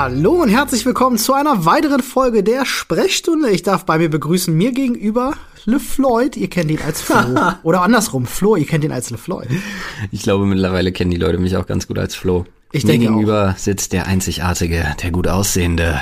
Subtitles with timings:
[0.00, 3.50] Hallo und herzlich willkommen zu einer weiteren Folge der Sprechstunde.
[3.50, 5.32] Ich darf bei mir begrüßen mir gegenüber
[5.64, 6.36] Le Floyd.
[6.36, 7.16] Ihr kennt ihn als Flo.
[7.64, 9.48] Oder andersrum, Flo, ihr kennt ihn als Le Floyd.
[10.12, 12.46] Ich glaube, mittlerweile kennen die Leute mich auch ganz gut als Flo.
[12.70, 16.00] Ich Mir denke gegenüber sitzt der einzigartige, der gut aussehende,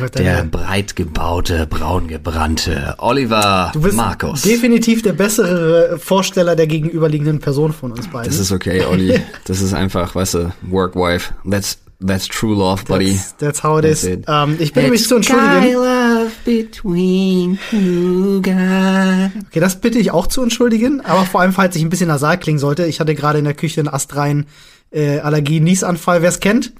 [0.00, 4.42] Gott, der breit gebaute, braun gebrannte Oliver Du bist Markus.
[4.42, 8.28] definitiv der bessere Vorsteller der gegenüberliegenden Person von uns beiden.
[8.28, 9.20] Das ist okay, Olli.
[9.44, 11.32] Das ist einfach, weißt du, Work Wife.
[11.48, 13.12] That's that's true love, buddy.
[13.12, 14.02] That's, that's how it is.
[14.02, 14.24] That's it.
[14.28, 15.74] Ähm, ich bitte mich It's zu entschuldigen.
[15.74, 19.30] love between you guys.
[19.48, 22.38] Okay, das bitte ich auch zu entschuldigen, aber vor allem, falls ich ein bisschen nasal
[22.38, 22.86] klingen sollte.
[22.86, 24.46] Ich hatte gerade in der Küche einen astreinen
[24.90, 26.72] äh, Allergie-Niesanfall, wer es kennt.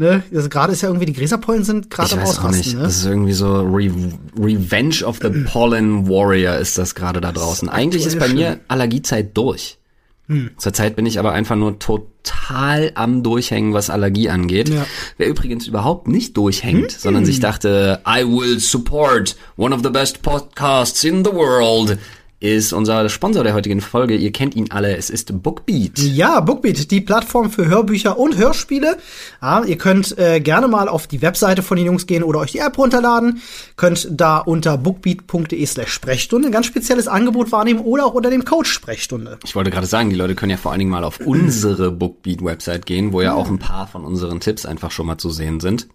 [0.00, 0.22] Ne?
[0.32, 2.76] Also gerade ist ja irgendwie, die Gräserpollen sind gerade Ich am weiß auch nicht.
[2.76, 2.80] Ausrasten.
[2.80, 3.00] Das Ne?
[3.00, 3.90] ist irgendwie so Re
[4.38, 7.68] Revenge of the Pollen Warrior ist das gerade da draußen.
[7.68, 9.78] Eigentlich ist bei mir Allergiezeit durch.
[10.28, 10.50] Hm.
[10.58, 14.68] Zurzeit bin ich aber einfach nur total am Durchhängen, was Allergie angeht.
[14.68, 14.82] Ja.
[14.82, 14.86] Hm.
[15.16, 20.22] Wer übrigens überhaupt nicht durchhängt, sondern sich dachte, I will support one of the best
[20.22, 21.98] podcasts in the world,
[22.40, 24.14] ist unser Sponsor der heutigen Folge.
[24.14, 24.96] Ihr kennt ihn alle.
[24.96, 25.98] Es ist Bookbeat.
[25.98, 28.96] Ja, Bookbeat, die Plattform für Hörbücher und Hörspiele.
[29.42, 32.52] Ja, ihr könnt äh, gerne mal auf die Webseite von den Jungs gehen oder euch
[32.52, 33.42] die App runterladen.
[33.76, 38.44] Könnt da unter bookbeat.de slash Sprechstunde ein ganz spezielles Angebot wahrnehmen oder auch unter dem
[38.44, 39.38] Code Sprechstunde.
[39.44, 42.86] Ich wollte gerade sagen, die Leute können ja vor allen Dingen mal auf unsere Bookbeat-Website
[42.86, 45.88] gehen, wo ja auch ein paar von unseren Tipps einfach schon mal zu sehen sind.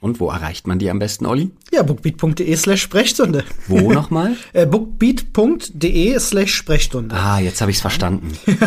[0.00, 1.50] Und wo erreicht man die am besten, Olli?
[1.72, 3.44] Ja, bookbeat.de slash Sprechstunde.
[3.66, 4.36] Wo nochmal?
[4.52, 7.14] Äh, bookbeat.de slash Sprechstunde.
[7.14, 8.32] Ah, jetzt habe ich's verstanden.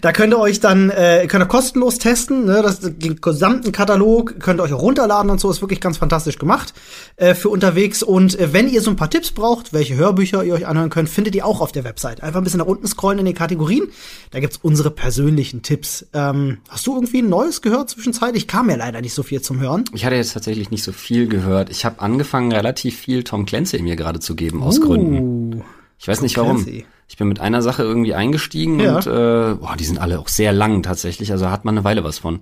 [0.00, 4.38] Da könnt ihr euch dann, äh, könnt ihr kostenlos testen, ne, das, den gesamten Katalog
[4.40, 6.74] könnt ihr euch auch runterladen und so, ist wirklich ganz fantastisch gemacht
[7.16, 8.02] äh, für unterwegs.
[8.02, 11.08] Und äh, wenn ihr so ein paar Tipps braucht, welche Hörbücher ihr euch anhören könnt,
[11.08, 12.22] findet ihr auch auf der Website.
[12.22, 13.88] Einfach ein bisschen nach unten scrollen in den Kategorien,
[14.30, 16.06] da gibt's unsere persönlichen Tipps.
[16.12, 18.46] Ähm, hast du irgendwie ein neues gehört zwischenzeitlich?
[18.46, 19.84] Kam ja leider nicht so viel zum Hören.
[19.92, 21.70] Ich hatte jetzt tatsächlich nicht so viel gehört.
[21.70, 25.54] Ich habe angefangen, relativ viel Tom Clancy mir gerade zu geben, aus Gründen.
[25.54, 25.62] Uh,
[25.98, 26.56] Ich weiß nicht warum.
[26.62, 26.86] Clancy.
[27.08, 28.96] Ich bin mit einer Sache irgendwie eingestiegen Ja.
[28.96, 31.30] und äh, boah, die sind alle auch sehr lang tatsächlich.
[31.32, 32.40] Also hat man eine Weile was von.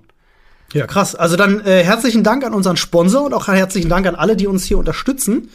[0.73, 1.15] Ja, krass.
[1.15, 4.47] Also dann äh, herzlichen Dank an unseren Sponsor und auch herzlichen Dank an alle, die
[4.47, 5.49] uns hier unterstützen,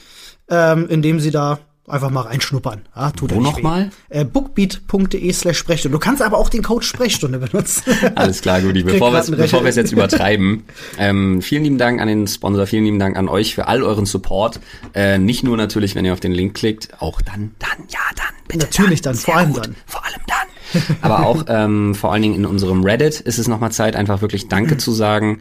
[0.48, 2.82] ähm, indem sie da einfach mal reinschnuppern.
[2.94, 3.62] Ja, tut Wo ja nicht noch weh.
[3.62, 3.90] mal?
[4.08, 5.96] Äh, bookbeat.de slash Sprechstunde.
[5.96, 7.82] Du kannst aber auch den Code Sprechstunde benutzen.
[8.14, 8.82] Alles klar, Gudi.
[8.82, 10.64] Bevor wir es jetzt übertreiben,
[10.98, 14.06] ähm, vielen lieben Dank an den Sponsor, vielen lieben Dank an euch für all euren
[14.06, 14.60] Support.
[14.94, 18.26] Äh, nicht nur natürlich, wenn ihr auf den Link klickt, auch dann, dann, ja, dann,
[18.46, 18.66] bitte.
[18.66, 19.66] Natürlich dann, Sehr vor allem gut.
[19.66, 19.76] dann.
[19.86, 20.38] Vor allem dann.
[21.00, 24.48] Aber auch ähm, vor allen Dingen in unserem Reddit ist es nochmal Zeit, einfach wirklich
[24.48, 25.40] Danke zu sagen.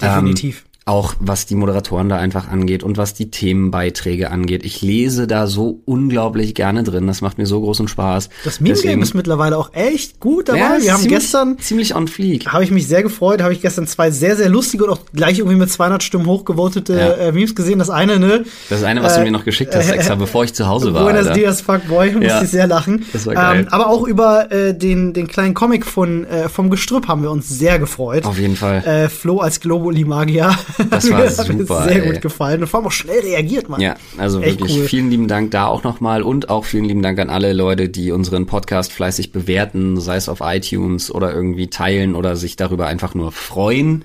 [0.00, 0.64] Definitiv.
[0.64, 4.64] Ähm, auch was die Moderatoren da einfach angeht und was die Themenbeiträge angeht.
[4.64, 7.06] Ich lese da so unglaublich gerne drin.
[7.06, 8.28] Das macht mir so großen Spaß.
[8.44, 10.58] Das Meme-Game Deswegen- ist mittlerweile auch echt gut dabei.
[10.58, 12.48] Ja, Wir haben ziemlich, gestern ziemlich on fleek.
[12.48, 15.38] habe ich mich sehr gefreut, habe ich gestern zwei sehr, sehr lustige und auch gleich
[15.38, 17.12] irgendwie mit 200 Stimmen hochgevotete Ja.
[17.28, 17.78] äh, Memes gesehen.
[17.78, 18.44] Das eine, ne?
[18.68, 21.04] Das eine, was du mir noch geschickt hast, extra bevor ich zu Hause war.
[21.04, 21.32] Buenos.
[21.32, 22.42] Dias, Fuckboy, musste Ja.
[22.42, 23.04] ich sehr lachen.
[23.12, 23.60] Das war geil.
[23.60, 27.30] Ähm, aber auch über äh, den, den kleinen Comic von äh, vom Gestrüpp haben wir
[27.30, 28.24] uns sehr gefreut.
[28.24, 28.84] Auf jeden Fall.
[28.84, 30.50] Äh, Flo als Globuli-Magier.
[30.88, 32.12] Das Hat war super, sehr ey.
[32.12, 32.62] gut gefallen.
[32.62, 33.80] Und vor allem auch schnell reagiert, Mann.
[33.80, 34.84] Ja, also Echt wirklich cool.
[34.84, 38.12] vielen lieben Dank da auch nochmal und auch vielen lieben Dank an alle Leute, die
[38.12, 43.14] unseren Podcast fleißig bewerten, sei es auf iTunes oder irgendwie teilen oder sich darüber einfach
[43.14, 44.04] nur freuen.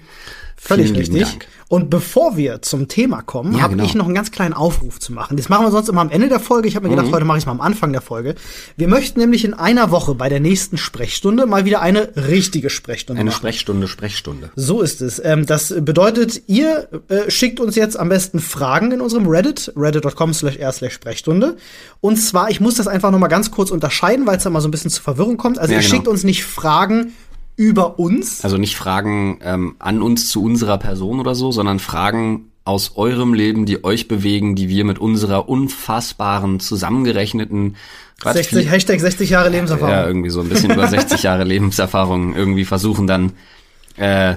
[0.55, 1.39] Völlig vielen lieben richtig.
[1.39, 1.47] Dank.
[1.67, 3.85] Und bevor wir zum Thema kommen, Ja, habe genau.
[3.85, 5.35] ich noch einen ganz kleinen Aufruf zu machen.
[5.35, 6.67] Das machen wir sonst immer am Ende der Folge.
[6.67, 6.97] Ich habe mir Mhm.
[6.97, 8.35] gedacht, heute mache ich es mal am Anfang der Folge.
[8.77, 13.19] Wir möchten nämlich in einer Woche bei der nächsten Sprechstunde mal wieder eine richtige Sprechstunde
[13.19, 13.37] Eine machen.
[13.39, 14.51] Sprechstunde, Sprechstunde.
[14.55, 15.19] So ist es.
[15.23, 20.33] Ähm, das bedeutet, ihr äh, schickt uns jetzt am besten Fragen in unserem Reddit, reddit.com
[20.35, 21.57] slash r slash Sprechstunde.
[21.99, 24.61] Und zwar, ich muss das einfach noch mal ganz kurz unterscheiden, weil es da mal
[24.61, 25.57] so ein bisschen zur Verwirrung kommt.
[25.57, 25.95] Also Ja, ihr genau.
[25.95, 27.13] schickt uns nicht Fragen
[27.55, 28.43] über uns.
[28.43, 33.33] Also nicht Fragen ähm, an uns zu unserer Person oder so, sondern Fragen aus eurem
[33.33, 37.75] Leben, die euch bewegen, die wir mit unserer unfassbaren, zusammengerechneten
[38.19, 39.93] Quatsch, 60, viel- Hashtag 60 Jahre Lebenserfahrung.
[39.93, 43.33] Ja, irgendwie so ein bisschen über 60 Jahre Lebenserfahrung irgendwie versuchen dann
[43.97, 44.35] äh,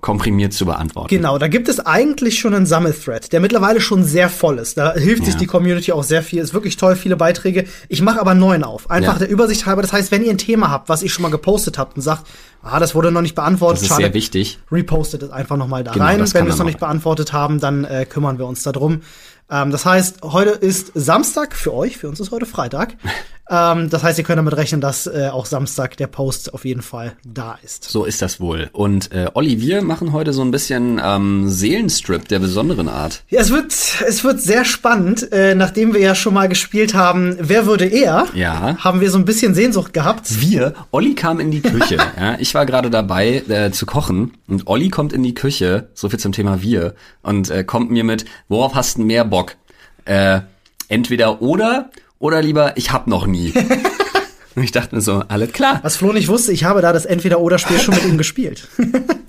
[0.00, 1.08] komprimiert zu beantworten.
[1.08, 4.78] Genau, da gibt es eigentlich schon einen Sammelthread, der mittlerweile schon sehr voll ist.
[4.78, 5.40] Da hilft sich Ja.
[5.40, 6.40] die Community auch sehr viel.
[6.40, 7.64] Ist wirklich toll, viele Beiträge.
[7.88, 8.90] Ich mache aber neuen auf.
[8.90, 9.18] Einfach Ja.
[9.20, 9.82] der Übersicht halber.
[9.82, 12.26] Das heißt, wenn ihr ein Thema habt, was ich schon mal gepostet habt und sagt,
[12.62, 14.58] ah, das wurde noch nicht beantwortet, Das ist sehr wichtig.
[14.72, 16.18] repostet es einfach noch mal da Genau, rein.
[16.32, 19.02] Wenn wir es noch nicht beantwortet haben, dann äh, kümmern wir uns darum.
[19.50, 22.94] Ähm, das heißt, heute ist Samstag für euch, für uns ist heute Freitag.
[23.50, 26.82] Ähm, das heißt, ihr könnt damit rechnen, dass äh, auch Samstag der Post auf jeden
[26.82, 27.84] Fall da ist.
[27.84, 28.70] So ist das wohl.
[28.72, 33.24] Und äh, Olli, wir machen heute so ein bisschen ähm, Seelenstrip der besonderen Art.
[33.28, 33.72] Ja, es wird,
[34.06, 35.32] es wird sehr spannend.
[35.32, 38.28] Äh, nachdem wir ja schon mal gespielt haben, wer würde er?
[38.34, 38.76] Ja.
[38.78, 40.40] Haben wir so ein bisschen Sehnsucht gehabt.
[40.40, 41.96] Wir, Olli kam in die Küche.
[42.16, 46.08] ja, ich war gerade dabei äh, zu kochen und Olli kommt in die Küche, so
[46.08, 49.56] viel zum Thema wir, und äh, kommt mir mit, worauf hast du mehr Bock?
[50.04, 50.40] Äh,
[50.88, 53.52] entweder oder oder lieber, ich hab noch nie.
[54.54, 55.80] Und ich dachte mir so, alles klar.
[55.82, 58.68] Was Flo nicht wusste, ich habe da das Entweder-Oder-Spiel schon mit ihm gespielt.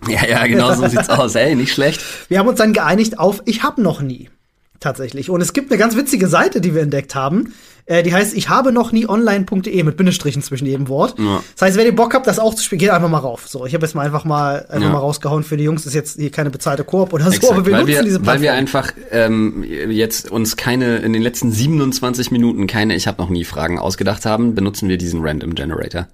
[0.08, 1.36] Ja, ja, genau so sieht's aus.
[1.36, 2.02] Ey, nicht schlecht.
[2.28, 4.32] Wir haben uns dann geeinigt auf Ich hab noch nie.
[4.81, 5.30] Tatsächlich.
[5.30, 7.54] Und es gibt eine ganz witzige Seite, die wir entdeckt haben.
[7.86, 11.19] Äh, die heißt ich habe noch nie online.de mit Bindestrichen zwischen jedem Wort.
[11.19, 11.44] Ja.
[11.54, 13.48] Das heißt, wenn ihr Bock habt, das auch zu spielen, geht einfach mal rauf.
[13.48, 14.92] So, ich habe jetzt mal einfach mal einfach Ja.
[14.94, 15.83] mal rausgehauen für die Jungs.
[15.83, 18.04] Das ist jetzt hier keine bezahlte Koop oder so, Exakt, aber wir weil, nutzen wir,
[18.04, 18.42] diese weil Plattform.
[18.44, 23.30] wir einfach ähm, jetzt uns keine, in den letzten 27 Minuten keine Ich habe noch
[23.30, 26.07] nie Fragen ausgedacht haben, benutzen wir diesen Random Generator.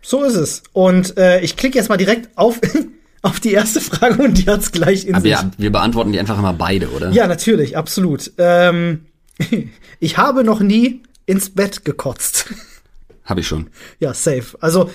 [0.00, 0.62] so ist es.
[0.72, 2.58] Und äh, ich klicke jetzt mal direkt auf
[3.22, 5.32] auf die erste Frage und die hat's gleich in Aber sich.
[5.32, 7.10] wir, wir beantworten die einfach immer beide, oder?
[7.10, 8.32] Ja, natürlich, absolut.
[8.38, 9.06] Ähm,
[10.00, 12.46] ich habe noch nie ins Bett gekotzt.
[13.24, 13.66] Habe ich schon.
[13.98, 14.56] ja, safe.
[14.60, 14.88] Also,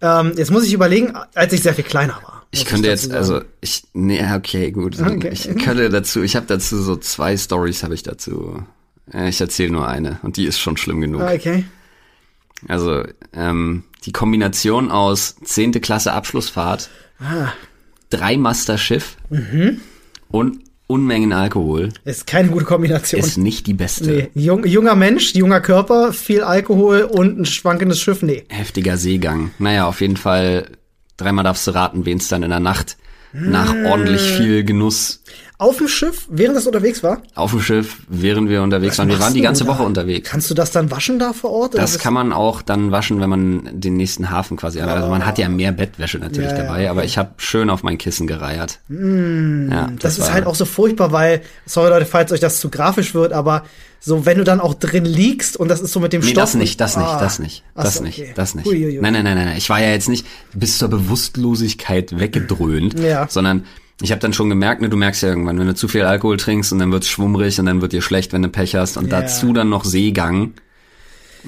[0.00, 2.46] ähm, jetzt muss ich überlegen, als ich sehr viel kleiner war.
[2.52, 4.98] Ich könnte dazu jetzt, also ich, nee, okay, gut.
[5.00, 5.30] Okay.
[5.32, 8.62] Ich könnte dazu, ich habe dazu so zwei Stories habe ich dazu.
[9.12, 11.22] Ich erzähle nur eine und die ist schon schlimm genug.
[11.22, 11.64] Okay.
[12.68, 15.72] Also ähm, die Kombination aus 10.
[15.80, 16.88] Klasse Abschlussfahrt,
[17.20, 17.48] Ah.
[18.10, 19.80] Dreimaster Schiff Mhm.
[20.28, 20.58] und
[20.88, 23.18] Unmengen Alkohol Ist keine gute Kombination.
[23.20, 24.08] ist nicht die beste.
[24.08, 24.28] nee.
[24.40, 28.44] Jung, junger Mensch, junger Körper, viel Alkohol und ein schwankendes Schiff, nee.
[28.48, 29.50] Heftiger Seegang.
[29.58, 30.68] Naja, auf jeden Fall,
[31.16, 32.96] dreimal darfst du raten, wen es dann in der Nacht
[33.32, 35.22] nach ordentlich viel Genuss
[35.58, 37.22] Auf dem Schiff, während das unterwegs war?
[37.34, 39.08] auf dem Schiff, während wir unterwegs waren.
[39.08, 39.66] Wir waren die ganze?
[39.66, 40.28] Woche unterwegs.
[40.30, 41.74] Kannst du das dann waschen da vor Ort?
[41.74, 44.96] Das kann man auch dann waschen, wenn man den nächsten Hafen quasi anhat.
[44.98, 47.82] Also man hat ja mehr Bettwäsche natürlich Ja, ja, dabei, aber ich habe schön auf
[47.82, 48.80] mein Kissen gereiert.
[48.90, 52.68] ja, Mm, Das, ist halt auch so furchtbar, weil, sorry Leute, falls euch das zu
[52.70, 53.64] grafisch wird, aber
[54.06, 56.44] so, wenn du dann auch drin liegst und das ist so mit dem Nee, Stoff.
[56.44, 57.20] das nicht, das nicht, Ah.
[57.20, 58.32] das nicht, das so, nicht, okay.
[58.36, 58.66] das nicht.
[58.66, 59.00] Uiuiui.
[59.02, 59.56] Nein, nein, nein, nein, nein.
[59.58, 60.24] Ich war ja jetzt nicht
[60.54, 63.26] bis zur Bewusstlosigkeit weggedröhnt, Ja.
[63.28, 63.64] sondern
[64.00, 66.36] ich habe dann schon gemerkt, ne, du merkst ja irgendwann, wenn du zu viel Alkohol
[66.36, 69.10] trinkst und dann wird's schwummrig und dann wird dir schlecht, wenn du Pech hast und
[69.10, 69.20] Ja.
[69.22, 70.52] dazu dann noch Seegang.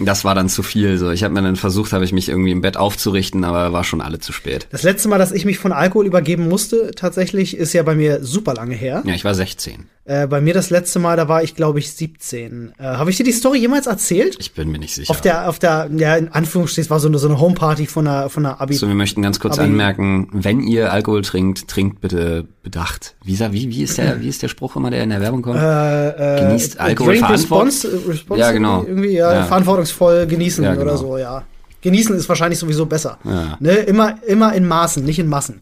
[0.00, 0.96] Das war dann zu viel.
[0.96, 3.82] So, ich habe mir dann versucht, habe ich mich irgendwie im Bett aufzurichten, aber war
[3.82, 4.68] schon alle zu spät.
[4.70, 8.24] Das letzte Mal, dass ich mich von Alkohol übergeben musste, tatsächlich, ist ja bei mir
[8.24, 9.02] super lange her.
[9.04, 9.86] Ja, ich war 16.
[10.08, 12.72] Äh, bei mir das letzte Mal, da war ich, glaube ich, 17.
[12.78, 14.36] Äh, Habe ich dir die Story jemals erzählt?
[14.40, 15.10] Ich bin mir nicht sicher.
[15.10, 18.30] Auf der, auf der, ja, in Anführungsstrichen, war so eine, so eine Homeparty von einer,
[18.30, 18.72] von einer Abi.
[18.72, 23.16] So, wir möchten ganz kurz Aber- anmerken, wenn ihr Alkohol trinkt, trinkt bitte bedacht.
[23.22, 25.58] Wie, wie, wie, ist der, wie ist der Spruch immer, der in der Werbung kommt?
[25.58, 28.84] äh, Genießt Alkohol Drink response, äh, response Ja, genau.
[28.84, 29.44] Irgendwie, ja, Ja.
[29.44, 30.84] verantwortungsvoll genießen Ja, genau.
[30.84, 31.42] oder so, ja.
[31.82, 33.18] Genießen ist wahrscheinlich sowieso besser.
[33.24, 33.58] Ja.
[33.60, 33.72] Ne?
[33.72, 35.60] Immer, immer in Maßen, nicht in Massen.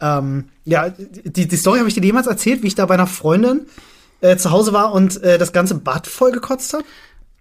[0.00, 3.06] Ähm, ja, die, die Story habe ich dir jemals erzählt, wie ich da bei einer
[3.06, 3.66] Freundin
[4.20, 6.84] äh, zu Hause war und äh, das ganze Bad vollgekotzt habe.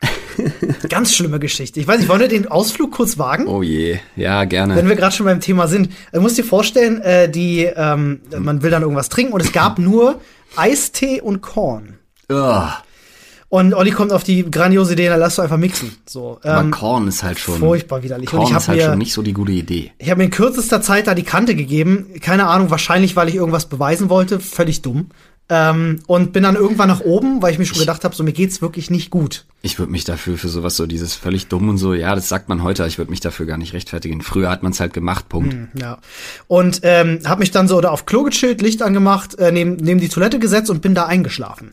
[0.90, 1.80] Ganz schlimme Geschichte.
[1.80, 3.48] Ich weiß nicht, wollen wir den Ausflug kurz wagen?
[3.48, 4.76] Oh je, ja, gerne.
[4.76, 8.62] Wenn wir gerade schon beim Thema sind, du musst dir vorstellen, äh, die, ähm, man
[8.62, 10.22] will dann irgendwas trinken und es gab nur
[10.56, 12.00] Eistee und Korn.
[12.32, 12.72] Ugh,
[13.50, 15.96] Und Olli kommt auf die grandiose Idee, dann lass du einfach mixen.
[16.06, 18.30] So, aber ähm, Korn ist halt schon, furchtbar widerlich.
[18.30, 19.92] Korn ich ist halt mir, schon nicht so die gute Idee.
[19.98, 22.14] ich habe mir in kürzester Zeit da die Kante gegeben.
[22.22, 24.40] Keine Ahnung, wahrscheinlich, weil ich irgendwas beweisen wollte.
[24.40, 25.10] Völlig dumm.
[25.52, 28.34] Ähm, und bin dann irgendwann nach oben, weil ich mir schon gedacht habe, so mir
[28.34, 29.46] geht's wirklich nicht gut.
[29.64, 32.50] Ich würde mich dafür für sowas so dieses völlig dumm und so, ja, das sagt
[32.50, 34.22] man heute, ich würde mich dafür gar nicht rechtfertigen.
[34.22, 35.56] Früher hat man es halt gemacht, Punkt.
[35.74, 35.98] Ja.
[36.48, 40.00] Und ähm, habe mich dann so da auf Klo gechillt, Licht angemacht, äh, neben, neben
[40.00, 41.72] die Toilette gesetzt und bin da eingeschlafen.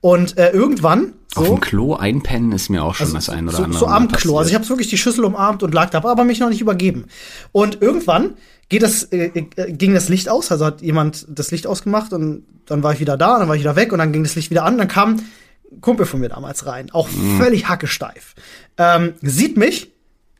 [0.00, 3.58] Und äh, irgendwann Auf so dem Klo einpennen ist mir auch schon das ein oder
[3.58, 4.38] so, andere so am Klo.
[4.38, 7.04] Also ich habe wirklich die Schüssel umarmt und lag da, aber mich noch nicht übergeben.
[7.52, 8.34] Und irgendwann
[8.70, 12.44] geht das, äh, äh, ging das Licht aus, also hat jemand das Licht ausgemacht und
[12.66, 14.50] dann war ich wieder da, dann war ich wieder weg und dann ging das Licht
[14.50, 14.78] wieder an.
[14.78, 15.20] Dann kam
[15.70, 18.34] ein Kumpel von mir damals rein, auch völlig hackesteif.
[18.78, 19.90] Ähm, sieht mich,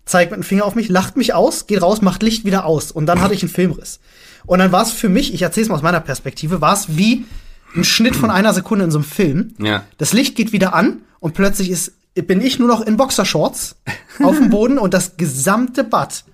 [0.06, 2.92] zeigt mit dem Finger auf mich, lacht mich aus, geht raus, macht Licht wieder aus
[2.92, 4.00] und dann hatte ich einen Filmriss.
[4.46, 6.96] Und dann war es für mich, ich erzähle es mal aus meiner Perspektive, war es
[6.96, 7.26] wie
[7.74, 9.54] ein Schnitt von einer Sekunde in so einem Film.
[9.58, 9.84] Ja.
[9.98, 13.76] Das Licht geht wieder an und plötzlich ist, bin ich nur noch in Boxershorts
[14.22, 16.24] auf dem Boden und das gesamte Bad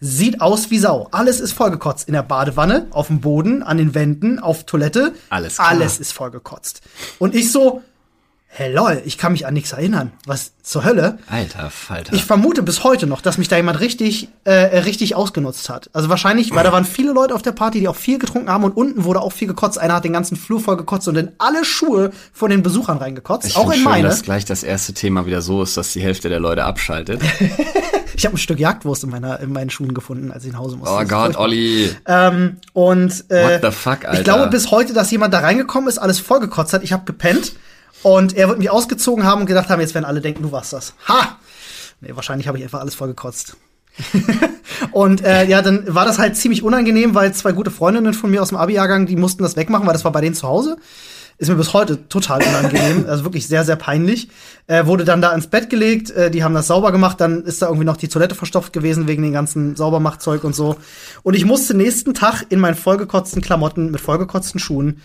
[0.00, 1.08] sieht aus wie Sau.
[1.12, 2.08] Alles ist vollgekotzt.
[2.08, 5.14] In der Badewanne, auf dem Boden, an den Wänden, auf Toilette.
[5.30, 5.68] Alles klar.
[5.68, 6.82] Alles ist vollgekotzt.
[7.20, 7.82] Und ich so,
[8.54, 10.12] Hä, lol, ich kann mich an nichts erinnern.
[10.26, 11.16] Was zur Hölle?
[11.26, 12.12] Alter Falter.
[12.12, 15.88] Ich vermute bis heute noch, dass mich da jemand richtig, äh, richtig ausgenutzt hat.
[15.94, 18.64] Also wahrscheinlich, weil da waren viele Leute auf der Party, die auch viel getrunken haben
[18.64, 19.78] und unten wurde auch viel gekotzt.
[19.78, 23.46] Einer hat den ganzen Flur voll gekotzt und in alle Schuhe von den Besuchern reingekotzt.
[23.46, 24.08] ich auch in schön, meine.
[24.08, 27.22] dass gleich das erste Thema wieder so ist, dass die Hälfte der Leute abschaltet.
[28.14, 30.76] Ich habe ein Stück Jagdwurst in, meiner, in meinen Schuhen gefunden, als ich nach Hause
[30.76, 30.94] musste.
[30.94, 31.34] Oh Gott.
[31.36, 31.90] Olli.
[32.06, 34.18] Ähm, und äh, What the fuck, Alter?
[34.18, 36.82] ich glaube bis heute, dass jemand da reingekommen ist, alles vollgekotzt hat.
[36.84, 37.54] Ich habe gepennt
[38.02, 40.72] und er wird mich ausgezogen haben und gedacht haben, jetzt werden alle denken, du warst
[40.72, 40.94] das.
[41.08, 41.38] Ha!
[42.00, 43.56] Nee, wahrscheinlich habe ich einfach alles vollgekotzt.
[44.92, 48.42] und äh, ja, dann war das halt ziemlich unangenehm, weil zwei gute Freundinnen von mir
[48.42, 50.76] aus dem Abi-Jahrgang, die mussten das wegmachen, weil das war bei denen zu Hause.
[51.38, 54.28] Ist mir bis heute total unangenehm, also wirklich sehr, sehr peinlich.
[54.66, 57.62] Äh, wurde dann da ins Bett gelegt, äh, die haben das sauber gemacht, dann ist
[57.62, 60.76] da irgendwie noch die Toilette verstopft gewesen wegen den ganzen Saubermachzeug und so.
[61.22, 65.00] Und ich musste nächsten Tag in meinen vollgekotzten Klamotten mit vollgekotzten Schuhen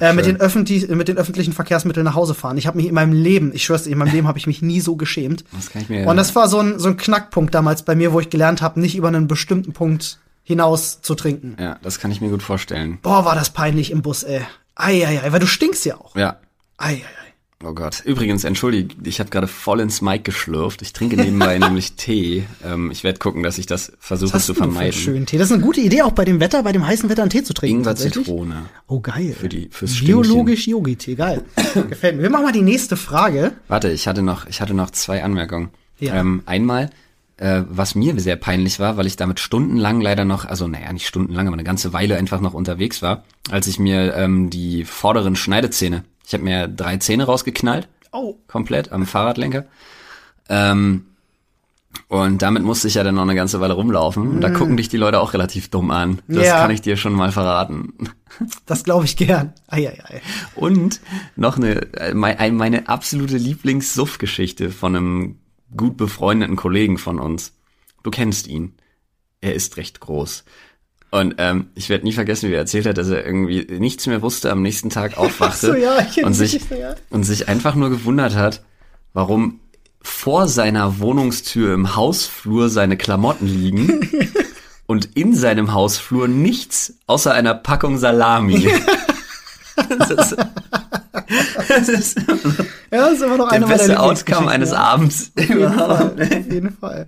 [0.00, 2.56] äh, mit, den öffentlich, mit den öffentlichen Verkehrsmitteln nach Hause fahren.
[2.58, 4.62] Ich habe mich in meinem Leben, ich schwör's dir, in meinem Leben habe ich mich
[4.62, 5.44] nie so geschämt.
[5.52, 8.12] Das kann ich mir Und das war so ein, so ein Knackpunkt damals bei mir,
[8.12, 11.56] wo ich gelernt habe, nicht über einen bestimmten Punkt hinaus zu trinken.
[11.60, 12.98] ja, das kann ich mir gut vorstellen.
[13.02, 14.42] Boah, war das peinlich im Bus, ey.
[14.74, 16.16] Eieiei, weil du stinkst ja auch.
[16.16, 16.38] Ja.
[16.78, 17.04] Eieiei.
[17.62, 18.00] Oh Gott.
[18.06, 20.80] Übrigens, entschuldigt, ich habe gerade voll ins Mic geschlürft.
[20.80, 22.44] Ich trinke nebenbei nämlich Tee.
[22.64, 24.92] Ähm, ich werde gucken, dass ich das versuche zu vermeiden.
[24.98, 25.36] schönen Tee?
[25.36, 27.42] Das ist eine gute Idee, auch bei dem Wetter, bei dem heißen Wetter einen Tee
[27.42, 27.80] zu trinken.
[27.80, 27.96] Ingwer.
[27.96, 28.62] Zitrone.
[28.86, 29.36] Oh, geil.
[29.38, 31.44] Für die- fürs Biologisch Yogi-Tee, geil.
[31.90, 32.22] Gefällt mir.
[32.22, 33.52] Wir machen mal die nächste Frage.
[33.68, 35.68] Warte, ich hatte noch, ich hatte noch zwei Anmerkungen.
[35.98, 36.14] Ja.
[36.14, 36.88] Ähm, einmal,
[37.36, 41.06] äh, was mir sehr peinlich war, weil ich damit stundenlang leider noch, also naja, nicht
[41.06, 45.36] stundenlang, aber eine ganze Weile einfach noch unterwegs war, als ich mir ähm, die vorderen
[45.36, 48.36] Schneidezähne, ich habe mir drei Zähne rausgeknallt, Oh.
[48.46, 49.64] komplett am Fahrradlenker.
[50.48, 51.06] Ähm,
[52.06, 54.28] und damit musste ich ja dann noch eine ganze Weile rumlaufen.
[54.28, 56.20] Und da gucken dich die Leute auch relativ dumm an.
[56.28, 56.40] Das Mm.
[56.42, 56.60] Ja.
[56.62, 57.94] kann ich dir schon mal verraten.
[58.66, 59.52] Das glaube ich gern.
[59.66, 60.22] Eieiei.
[60.54, 61.00] Und
[61.34, 65.38] noch eine, äh, mei- ein- meine absolute Lieblingssuff-Geschichte von einem
[65.76, 67.54] gut befreundeten Kollegen von uns.
[68.04, 68.74] Du kennst ihn.
[69.40, 70.44] Er ist recht groß.
[71.10, 74.22] Und ähm, ich werde nie vergessen, wie er erzählt hat, dass er irgendwie nichts mehr
[74.22, 76.94] wusste, am nächsten Tag aufwachte so, ja, ich und sich Geschichte, ja.
[77.10, 78.62] und sich einfach nur gewundert hat,
[79.12, 79.60] warum
[80.02, 84.08] vor seiner Wohnungstür im Hausflur seine Klamotten liegen
[84.86, 88.72] und in seinem Hausflur nichts außer einer Packung Salami.
[89.98, 90.36] das ist,
[91.68, 92.18] das ist
[92.90, 94.78] Ja, das ist immer noch der eine beste Outcome eines ja.
[94.78, 96.12] Abends Auf jeden Fall.
[96.12, 97.06] Auf jeden Fall.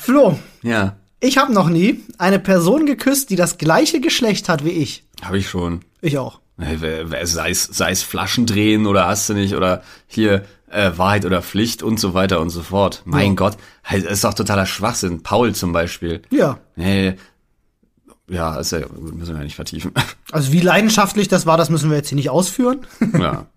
[0.00, 4.70] Flo, Ja, ich habe noch nie eine Person geküsst, die das gleiche Geschlecht hat wie
[4.70, 5.04] ich.
[5.22, 5.80] habe ich schon.
[6.00, 6.40] Ich auch.
[6.58, 11.24] Äh, Sei es, sei es Flaschen drehen oder hast du nicht oder hier äh, Wahrheit
[11.24, 13.02] oder Pflicht und so weiter und so fort.
[13.04, 13.34] Mein Ja.
[13.34, 15.22] Gott, halt, ist doch totaler Schwachsinn.
[15.22, 16.22] Paul zum Beispiel.
[16.30, 16.58] Ja.
[16.76, 17.14] Nee,
[18.28, 19.92] ja, ist ja, müssen wir ja nicht vertiefen.
[20.32, 22.84] Also wie leidenschaftlich das war, das müssen wir jetzt hier nicht ausführen.
[23.16, 23.46] ja.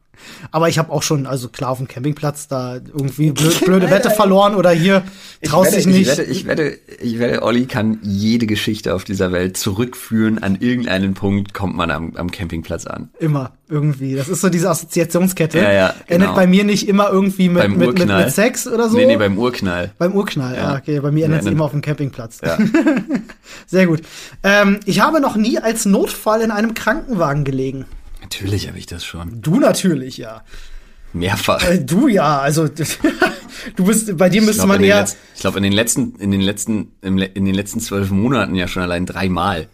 [0.51, 4.09] Aber ich habe auch schon, also klar auf dem Campingplatz da irgendwie blöd, blöde Wette
[4.09, 5.03] verloren oder hier
[5.43, 6.01] traust dich nicht.
[6.01, 10.41] Ich wette, ich wette, ich wette, Olli kann jede Geschichte auf dieser Welt zurückführen.
[10.41, 13.09] An irgendeinen Punkt kommt man am, am Campingplatz an.
[13.19, 14.15] Immer irgendwie.
[14.15, 15.59] Das ist so diese Assoziationskette.
[15.59, 16.35] Ja, ja, Endet genau.
[16.35, 18.97] bei mir nicht immer irgendwie mit, mit, mit, mit Sex oder so.
[18.97, 19.91] Nee, nee, beim Urknall.
[19.97, 20.71] Beim Urknall, ja.
[20.73, 20.77] Ja.
[20.77, 20.99] okay.
[20.99, 22.39] Bei mir endet es endet- immer auf dem Campingplatz.
[22.43, 22.57] Ja.
[23.67, 24.01] Sehr gut.
[24.43, 27.85] Ähm, ich habe noch nie als Notfall in einem Krankenwagen gelegen.
[28.29, 29.41] Natürlich habe ich das schon.
[29.41, 30.43] Du natürlich, ja.
[31.13, 31.63] Mehrfach.
[31.65, 32.67] Äh, du ja, also
[33.75, 35.05] du bist, bei dir müsste glaub, man in eher.
[35.05, 38.55] Letz- ich glaube, in den letzten, in den letzten, im, in den letzten zwölf Monaten
[38.55, 39.67] ja schon allein dreimal.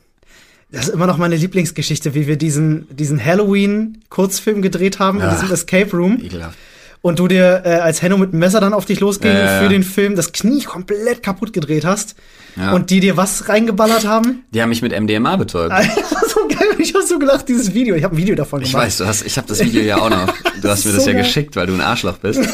[0.72, 5.33] Das ist immer noch meine Lieblingsgeschichte, wie wir diesen, diesen Halloween-Kurzfilm gedreht haben in Ach.
[5.33, 6.19] diesem Escape Room.
[6.19, 6.57] Ekelhaft.
[7.01, 9.67] Und du dir, äh, als Henno mit dem Messer dann auf dich losging ja, für
[9.67, 12.15] den Film, das Knie komplett kaputt gedreht hast.
[12.55, 12.72] Ja.
[12.74, 14.43] Und die dir was reingeballert haben.
[14.51, 15.74] Die haben mich mit MDMA betäubt.
[16.50, 16.67] So geil.
[16.79, 17.95] Ich habe so gedacht, dieses Video.
[17.95, 18.85] Ich habe ein Video davon Ich gemacht.
[18.88, 20.33] weiß, du hast, ich habe das Video ja auch noch.
[20.62, 21.23] Du hast mir das so ja geil.
[21.25, 22.39] geschickt, weil du ein Arschloch bist.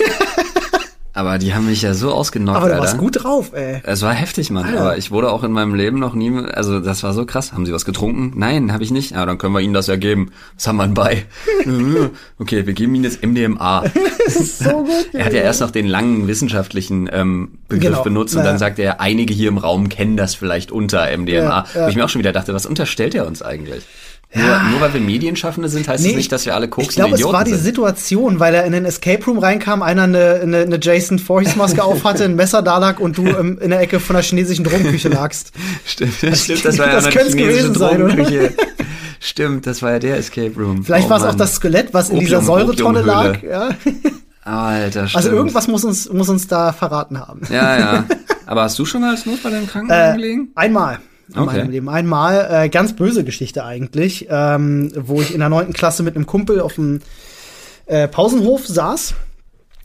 [1.19, 2.83] Aber die haben mich ja so ausgenockt, Aber du Alter.
[2.85, 3.81] warst gut drauf, ey.
[3.83, 4.63] Es war heftig, Mann.
[4.65, 4.79] Alter.
[4.79, 7.51] Aber ich wurde auch in meinem Leben noch nie, also das war so krass.
[7.51, 8.31] Haben Sie was getrunken?
[8.39, 9.11] Nein, habe ich nicht.
[9.11, 10.31] Ja, dann können wir Ihnen das ja geben.
[10.55, 11.25] Was haben wir denn bei?
[12.39, 13.83] okay, wir geben Ihnen jetzt MDMA.
[14.29, 14.89] So gut.
[15.13, 18.03] Er hat ja erst noch den langen wissenschaftlichen ähm, Begriff Genau.
[18.03, 18.45] benutzt und Ja.
[18.47, 21.31] dann sagt er, einige hier im Raum kennen das vielleicht unter MDMA.
[21.33, 21.85] Ja, ja.
[21.85, 23.83] Wo ich mir auch schon wieder dachte, was unterstellt er uns eigentlich?
[24.31, 27.07] Nur, nur weil wir Medienschaffende sind, heißt Nee, das nicht, dass wir alle Ich koksende
[27.09, 27.63] glaube, es war die sind.
[27.63, 31.83] Situation, weil er in den Escape Room reinkam, einer eine, eine, eine Jason Voorhees Maske
[31.83, 35.09] aufhatte, ein Messer da lag und du ähm, in der Ecke von der chinesischen Drogenküche
[35.09, 35.51] lagst.
[35.85, 38.13] Stimmt, stimmt, das war ja das eine chinesische gewesen sein, oder?
[38.15, 38.53] Drogenküche.
[39.19, 40.83] Stimmt, das war ja der Escape Room.
[40.83, 43.41] Vielleicht Oh war es auch das Skelett, was in dieser Opium- Säuretonne lag.
[43.41, 43.69] Ja.
[44.45, 45.15] Alter, stimmt.
[45.25, 47.41] Also irgendwas muss uns, muss uns da verraten haben.
[47.49, 48.05] Ja, ja.
[48.45, 50.47] Aber hast du schon mal als Notfall im Krankenwagen gelegen?
[50.55, 50.99] Einmal.
[51.33, 51.57] In Okay.
[51.57, 51.89] meinem Leben.
[51.89, 56.25] Einmal, äh, ganz böse Geschichte eigentlich, ähm, wo ich in der neunten Klasse mit einem
[56.25, 57.01] Kumpel auf dem
[57.85, 59.13] äh, Pausenhof saß.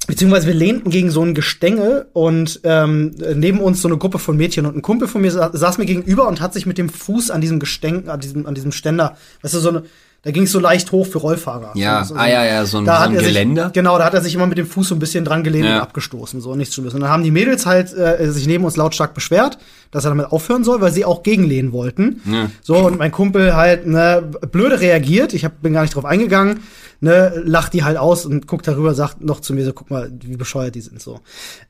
[0.06, 4.36] Beziehungsweise wir lehnten gegen so ein Gestänge und ähm, neben uns so eine Gruppe von
[4.36, 6.90] Mädchen und ein Kumpel von mir sa saß mir gegenüber und hat sich mit dem
[6.90, 9.84] Fuß an diesem Gestänge, an diesem, an diesem Ständer, weißt du, so eine,
[10.24, 11.72] da ging es so leicht hoch für Rollfahrer.
[11.74, 13.64] Ja, so, so, ah ja, ja, so ein, so da hat ein er Geländer.
[13.64, 15.66] Sich, genau, da hat er sich immer mit dem Fuß so ein bisschen dran gelehnt
[15.66, 15.76] Ja.
[15.76, 16.94] und abgestoßen, so nichts Schlimmes.
[16.94, 19.58] Und dann haben die Mädels halt äh, sich neben uns lautstark beschwert,
[19.90, 22.22] dass er damit aufhören soll, weil sie auch gegenlehnen wollten.
[22.24, 22.50] Ja.
[22.62, 26.60] So, und mein Kumpel halt, ne, blöde reagiert, ich hab, bin gar nicht drauf eingegangen,
[27.00, 30.10] ne, lacht die halt aus und guckt darüber, sagt noch zu mir so, guck mal,
[30.22, 31.20] wie bescheuert die sind, so.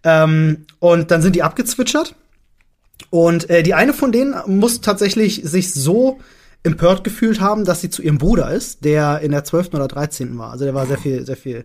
[0.04, 2.14] Ähm, und dann sind die abgezwitschert.
[3.10, 6.20] Und äh, die eine von denen muss tatsächlich sich so
[6.64, 9.74] empört gefühlt haben, dass sie zu ihrem Bruder ist, der in der 12.
[9.74, 10.36] oder 13.
[10.38, 10.50] war.
[10.50, 11.64] Also der war sehr viel, sehr viel,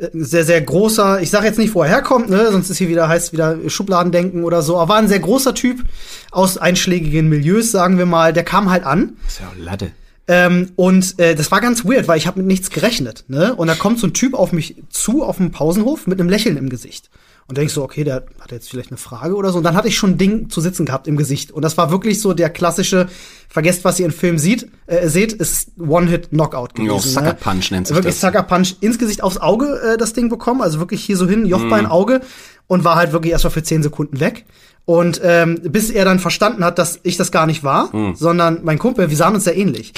[0.00, 2.88] äh, sehr, sehr großer, ich sage jetzt nicht, wo er herkommt, ne, sonst ist hier
[2.88, 5.84] wieder, heißt wieder Schubladendenken oder so, aber war ein sehr großer Typ
[6.30, 9.16] aus einschlägigen Milieus, sagen wir mal, der kam halt an.
[9.24, 9.90] Das ist ja auch Latte.
[10.28, 13.24] Ähm, und äh, das war ganz weird, weil ich habe mit nichts gerechnet.
[13.28, 13.54] Ne?
[13.54, 16.56] Und da kommt so ein Typ auf mich zu auf dem Pausenhof mit einem Lächeln
[16.56, 17.10] im Gesicht.
[17.48, 19.58] Und denk so, okay, der hat jetzt vielleicht eine Frage oder so.
[19.58, 21.52] Und dann hatte ich schon ein Ding zu sitzen gehabt im Gesicht.
[21.52, 23.06] Und das war wirklich so der klassische,
[23.48, 26.88] vergesst, was ihr im Film sieht, äh, seht, ist One-Hit-Knockout gewesen.
[26.88, 27.34] Jo, Sucker ne?
[27.34, 28.20] Punch nennt sich Wirklich das.
[28.20, 30.60] Sucker Punch ins Gesicht, aufs Auge äh, das Ding bekommen.
[30.60, 32.20] Also wirklich hier so hin, Jochbein, Auge.
[32.66, 34.44] Und war halt wirklich erstmal für zehn Sekunden weg.
[34.84, 38.78] Und ähm, bis er dann verstanden hat, dass ich das gar nicht war, sondern mein
[38.78, 39.92] Kumpel, wir sahen uns sehr ähnlich.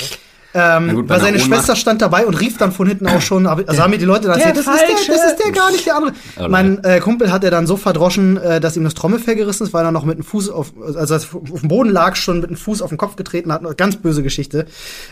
[0.58, 3.82] Ähm, gut, weil seine Schwester stand dabei und rief dann von hinten auch schon, also
[3.82, 5.96] haben mir die Leute dann erzählt, das ist, der, das ist der gar nicht, der
[5.96, 6.12] andere.
[6.38, 9.64] Oh, mein äh, Kumpel hat er dann so verdroschen, äh, dass ihm das Trommelfell gerissen
[9.64, 12.40] ist, weil er noch mit dem Fuß auf, also als auf dem Boden lag, schon
[12.40, 13.64] mit dem Fuß auf den Kopf getreten hat.
[13.64, 14.66] Eine Ganz böse Geschichte.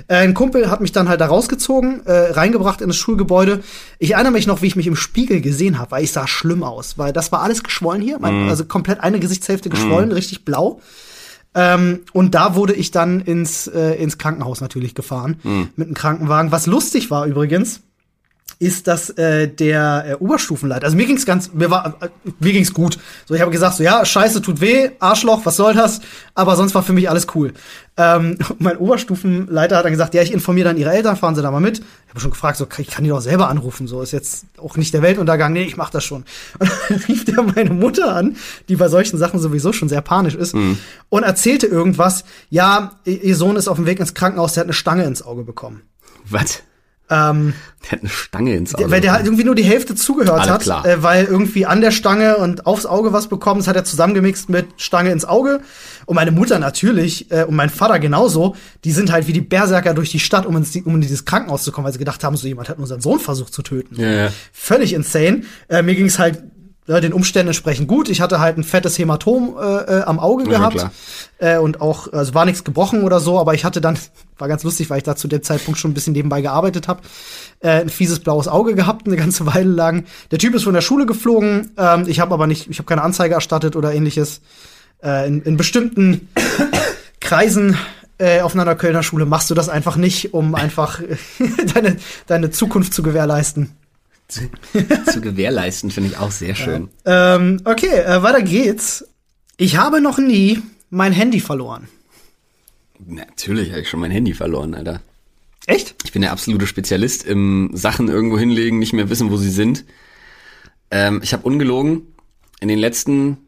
[0.08, 3.60] Äh, ein Kumpel hat mich dann halt da rausgezogen, äh, reingebracht in das Schulgebäude.
[3.98, 6.62] Ich erinnere mich noch, wie ich mich im Spiegel gesehen habe, weil ich sah schlimm
[6.62, 10.80] aus, weil das war alles geschwollen hier, mein, also komplett eine Gesichtshälfte geschwollen, richtig blau.
[11.56, 15.40] Ähm, und da wurde ich dann ins, äh, ins Krankenhaus natürlich gefahren
[15.74, 16.52] mit einem Krankenwagen.
[16.52, 17.80] Was lustig war übrigens,
[18.58, 22.08] ist, dass äh, der äh, Oberstufenleiter, also mir ging's ganz, mir war, äh,
[22.40, 22.98] mir ging's gut.
[23.26, 26.00] So, ich habe gesagt, so ja, Scheiße, tut weh, Arschloch, was soll das?
[26.34, 27.52] Aber sonst war für mich alles cool.
[27.98, 31.50] Ähm, mein Oberstufenleiter hat dann gesagt, ja, ich informiere dann ihre Eltern, fahren sie da
[31.50, 31.80] mal mit.
[31.80, 34.78] Ich habe schon gefragt, so, ich kann die doch selber anrufen, so ist jetzt auch
[34.78, 36.24] nicht der Weltuntergang, nee, ich mach das schon.
[36.58, 38.36] Und dann rief der meine Mutter an,
[38.70, 40.54] die bei solchen Sachen sowieso schon sehr panisch ist,
[41.08, 44.66] und erzählte irgendwas, ja, ihr ihr Sohn ist auf dem Weg ins Krankenhaus, der hat
[44.66, 45.82] eine Stange ins Auge bekommen.
[46.24, 46.62] Was?
[47.08, 48.90] Ähm, Der hat eine Stange ins Auge.
[48.90, 50.84] weil der halt irgendwie nur die Hälfte zugehört Alles hat, klar.
[50.84, 53.60] Äh, weil irgendwie an der Stange und aufs Auge was bekommen.
[53.60, 55.60] Das hat er zusammengemixt mit Stange ins Auge.
[56.06, 58.56] Und meine Mutter natürlich äh, und mein Vater genauso.
[58.84, 61.62] Die sind halt wie die Berserker durch die Stadt, um, ins, um in dieses Krankenhaus
[61.62, 64.00] zu kommen, weil sie gedacht haben, so jemand hat unseren Sohn versucht zu töten.
[64.00, 64.32] Ja, ja.
[64.52, 65.42] Völlig insane.
[65.68, 66.42] Äh, mir ging's halt
[66.86, 68.08] ja, den Umständen entsprechend gut.
[68.08, 70.86] Ich hatte halt ein fettes Hämatom äh, äh, am Auge Ja, gehabt.
[71.38, 73.98] Äh, und auch, also war nichts gebrochen oder so, aber ich hatte dann,
[74.38, 77.02] war ganz lustig, weil ich da zu dem Zeitpunkt schon ein bisschen nebenbei gearbeitet habe,
[77.60, 80.04] äh, ein fieses blaues Auge gehabt, eine ganze Weile lang.
[80.30, 83.02] Der Typ ist von der Schule geflogen, ähm, ich habe aber nicht, ich habe keine
[83.02, 84.40] Anzeige erstattet oder ähnliches.
[85.02, 86.28] Äh, in, in bestimmten
[87.20, 87.76] Kreisen
[88.18, 91.00] äh, auf einer Kölner Schule machst du das einfach nicht, um einfach
[91.74, 91.96] deine,
[92.26, 93.72] deine Zukunft zu gewährleisten.
[94.28, 96.88] Zu gewährleisten finde ich auch sehr schön.
[97.04, 99.06] Ähm, okay, äh, weiter geht's.
[99.56, 101.88] Ich habe noch nie mein Handy verloren.
[102.98, 105.00] Natürlich habe ich schon mein Handy verloren, Alter.
[105.66, 105.96] Echt?
[106.04, 109.84] Ich bin der absolute Spezialist im Sachen irgendwo hinlegen, nicht mehr wissen, wo sie sind.
[110.90, 112.14] Ähm, ich habe ungelogen
[112.60, 113.38] in den letzten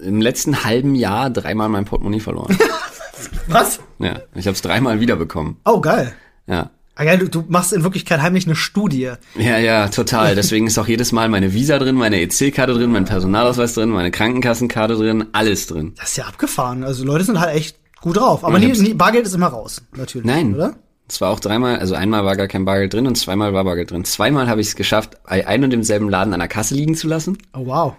[0.00, 2.56] im letzten halben Jahr dreimal mein Portemonnaie verloren.
[3.48, 3.80] Was?
[3.98, 5.56] ja, ich habe es dreimal wiederbekommen.
[5.64, 6.14] Oh, geil.
[6.46, 6.70] Ja.
[6.96, 9.10] Ah, geil, du, du machst in Wirklichkeit heimlich eine Studie.
[9.36, 10.36] Ja, ja, total.
[10.36, 14.12] Deswegen ist auch jedes Mal meine Visa drin, meine EC-Karte drin, mein Personalausweis drin, meine
[14.12, 15.94] Krankenkassenkarte drin, alles drin.
[15.96, 16.84] Das ist ja abgefahren.
[16.84, 18.44] Also Leute sind halt echt gut drauf.
[18.44, 20.24] Aber Ja, hab's- nie, Bargeld ist immer raus, natürlich.
[20.26, 20.54] Nein.
[20.54, 20.76] Oder?
[21.08, 23.90] Es war auch dreimal, also einmal war gar kein Bargeld drin und zweimal war Bargeld
[23.90, 24.04] drin.
[24.04, 27.36] Zweimal habe ich es geschafft, ein und demselben Laden an der Kasse liegen zu lassen.
[27.54, 27.94] Oh, wow.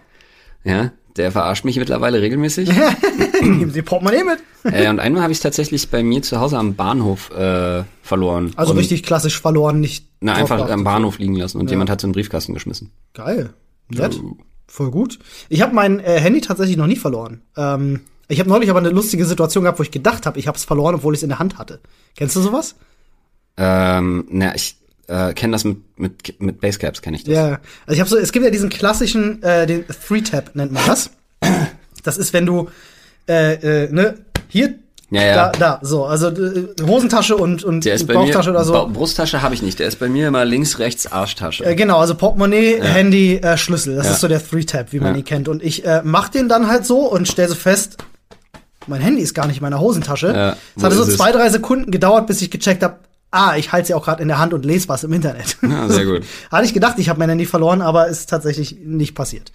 [0.64, 2.70] Ja, der verarscht mich mittlerweile regelmäßig.
[3.42, 4.40] Nehmen Sie Portemonnaie mit.
[4.74, 8.52] äh, und einmal habe ich es tatsächlich bei mir zu Hause am Bahnhof äh, verloren.
[8.56, 10.08] Also und, richtig klassisch verloren, nicht.
[10.20, 12.92] Na, einfach am Bahnhof liegen lassen und jemand hat es in den Briefkasten geschmissen.
[13.14, 13.54] Geil.
[13.90, 14.20] Nett.
[14.68, 15.20] Voll gut.
[15.50, 17.42] Ich habe mein äh, Handy tatsächlich noch nie verloren.
[17.56, 20.58] Ähm, ich habe neulich aber eine lustige Situation gehabt, wo ich gedacht habe, ich habe
[20.58, 21.80] es verloren, obwohl ich es in der Hand hatte.
[22.16, 22.76] Kennst du sowas?
[23.58, 27.34] Ähm, na, ich äh, kenne das mit, mit, mit Basecaps, kenne ich das.
[27.34, 27.46] Ja,
[27.86, 31.10] also ich habe so, es gibt ja diesen klassischen, äh, den Three-Tap nennt man das.
[32.04, 32.70] Das ist, wenn du,
[33.28, 34.16] äh, äh, ne,
[34.48, 34.76] hier,
[35.12, 35.36] Ja, ja.
[35.36, 38.74] da, da, so, also äh, Hosentasche und, und Der ist bei mir, Bauchtasche oder so.
[38.74, 41.64] Ba Brusttasche habe ich nicht, der ist bei mir immer links, rechts, Arschtasche.
[41.66, 43.96] Äh, genau, also Portemonnaie, Handy, äh, Schlüssel.
[43.96, 44.12] Das Ja.
[44.14, 45.20] ist so der Three-Tap, wie man Ja.
[45.20, 45.48] ihn kennt.
[45.48, 47.98] Und ich äh, mach den dann halt so und stell so fest,
[48.88, 50.28] mein Handy ist gar nicht in meiner Hosentasche.
[50.28, 52.98] Ja, es hatte so zwei, drei Sekunden gedauert, bis ich gecheckt habe,
[53.38, 55.58] Ah, ich halte sie auch gerade in der Hand und lese was im Internet.
[55.62, 56.24] Ja, sehr gut.
[56.52, 59.52] Hatte ich gedacht, ich habe mein Handy verloren, aber ist tatsächlich nicht passiert.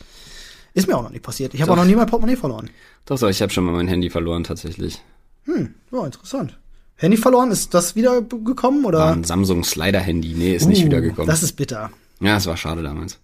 [0.75, 1.55] Ist mir auch noch nicht passiert.
[1.55, 2.69] Ich habe auch noch nie mein Portemonnaie verloren.
[3.07, 5.01] Doch, doch, ich habe schon mal mein Handy verloren tatsächlich.
[5.47, 6.59] Ja, interessant.
[6.97, 8.99] Handy verloren, ist das wieder b- gekommen oder?
[8.99, 10.35] War ein Samsung Slider Handy.
[10.37, 11.27] Nee, ist nicht Uh, wiedergekommen.
[11.27, 11.91] Das ist bitter.
[12.21, 13.19] ja, es war schade damals.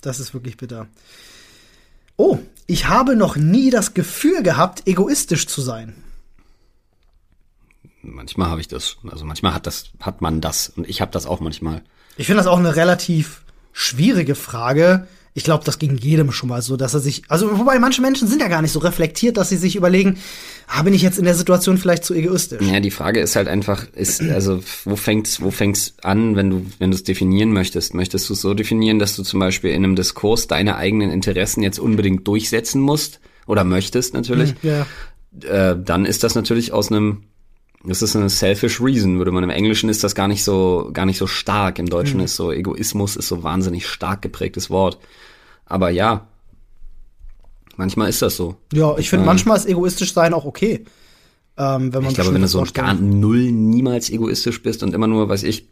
[0.00, 0.86] Das ist wirklich bitter.
[2.16, 5.94] Oh, ich habe noch nie das Gefühl gehabt, egoistisch zu sein.
[8.12, 11.26] Manchmal habe ich das, also manchmal hat das, hat man das und ich habe das
[11.26, 11.82] auch manchmal.
[12.16, 13.42] Ich finde das auch eine relativ
[13.72, 15.06] schwierige Frage.
[15.34, 18.26] Ich glaube, das ging jedem schon mal so, dass er sich, also wobei manche Menschen
[18.26, 20.16] sind ja gar nicht so reflektiert, dass sie sich überlegen,
[20.66, 22.62] ah, bin ich jetzt in der Situation vielleicht zu egoistisch?
[22.62, 26.66] Ja, die Frage ist halt einfach, ist, also wo fängt's, wo fängt's an, wenn du,
[26.78, 27.92] wenn du es definieren möchtest?
[27.92, 31.62] Möchtest du es so definieren, dass du zum Beispiel in einem Diskurs deine eigenen Interessen
[31.62, 34.54] jetzt unbedingt durchsetzen musst oder möchtest natürlich?
[34.62, 34.86] Ja.
[35.42, 37.24] äh, dann ist das natürlich aus einem,
[37.88, 41.06] das ist eine selfish reason, würde man im Englischen ist das gar nicht so, gar
[41.06, 41.78] nicht so stark.
[41.78, 44.98] Im Deutschen ist so Egoismus ist so wahnsinnig stark geprägtes Wort.
[45.66, 46.26] Aber ja,
[47.76, 48.56] manchmal ist das so.
[48.72, 50.84] Ja, ich finde, Ähm, manchmal ist egoistisch sein auch okay.
[51.58, 55.06] Ähm, wenn man Ich glaube, wenn du so gar null niemals egoistisch bist und immer
[55.06, 55.66] nur, weiß ich,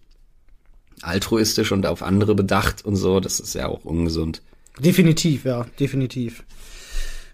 [1.02, 4.42] altruistisch und auf andere bedacht und so, das ist ja auch ungesund.
[4.78, 6.42] Definitiv, ja, definitiv.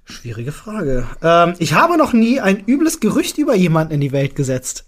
[0.05, 1.07] Schwierige Frage.
[1.23, 4.85] Ähm, ich habe noch nie ein übles Gerücht über jemanden in die Welt gesetzt.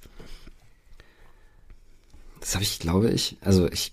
[2.40, 3.92] Das habe ich, glaube ich, also ich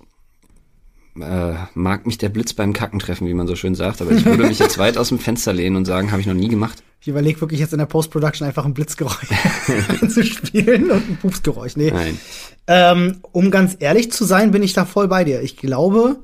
[1.22, 4.26] äh, mag mich der Blitz beim Kacken treffen, wie man so schön sagt, aber ich
[4.26, 6.84] würde mich jetzt weit aus dem Fenster lehnen und sagen, habe ich noch nie gemacht.
[7.02, 9.30] Ich überlege wirklich jetzt in der Post-Production einfach ein Blitzgeräusch
[10.02, 11.78] einzuspielen und ein Pupsgeräusch.
[11.78, 11.92] Nee.
[11.92, 12.20] Nein.
[12.68, 15.42] Ähm, um ganz ehrlich zu sein, bin ich da voll bei dir.
[15.42, 16.18] Ich glaube,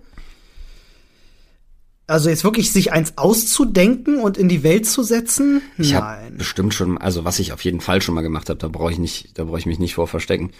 [2.08, 6.36] also jetzt wirklich sich eins auszudenken und in die Welt zu setzen, Ich nein.
[6.38, 9.00] bestimmt schon, also was ich auf jeden Fall schon mal gemacht habe, da brauche ich
[9.00, 10.52] nicht, da brauche ich mich nicht vor verstecken.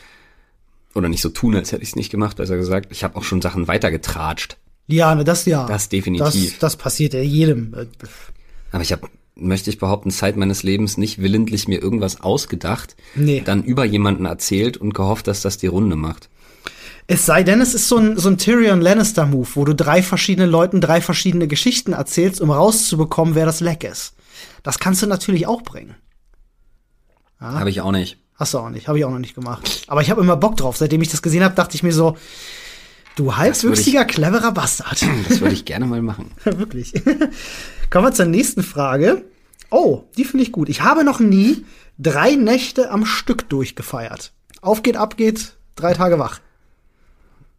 [0.96, 2.88] Oder nicht so tun, als hätte ich es nicht gemacht, besser gesagt.
[2.92, 4.58] Ich habe auch schon Sachen weitergetratscht.
[4.88, 5.66] Ja, ne, das ja.
[5.68, 6.52] Das definitiv.
[6.52, 7.76] Das, das passiert ja jedem.
[8.72, 13.42] Aber ich habe, möchte ich behaupten, Zeit meines Lebens nicht willentlich mir irgendwas ausgedacht, Nee.
[13.44, 16.30] dann über jemanden erzählt und gehofft, dass das die Runde macht.
[17.08, 20.50] Es sei denn, es ist so ein, so ein Tyrion Lannister-Move, wo du drei verschiedenen
[20.50, 24.16] Leuten drei verschiedene Geschichten erzählst, um rauszubekommen, wer das Leck ist.
[24.64, 25.96] Das kannst du natürlich auch bringen.
[27.40, 28.18] Habe ich auch nicht.
[28.36, 29.84] Hast du auch nicht, habe ich auch noch nicht gemacht.
[29.88, 30.78] Aber ich habe immer Bock drauf.
[30.78, 32.18] Seitdem ich das gesehen habe, dachte ich mir so,
[33.16, 35.06] du halbwüchsiger, cleverer Bastard.
[35.30, 36.32] Das würde ich gerne mal machen.
[36.44, 36.94] Wirklich.
[37.90, 39.24] Kommen wir zur nächsten Frage.
[39.70, 40.70] Oh, die finde ich gut.
[40.70, 41.66] Ich habe noch nie
[41.98, 44.34] drei Nächte am Stück durchgefeiert.
[44.62, 46.40] Auf geht, ab geht, drei Tage wach.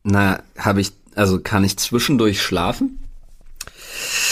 [0.08, 2.98] Na, habe ich, also kann ich zwischendurch schlafen?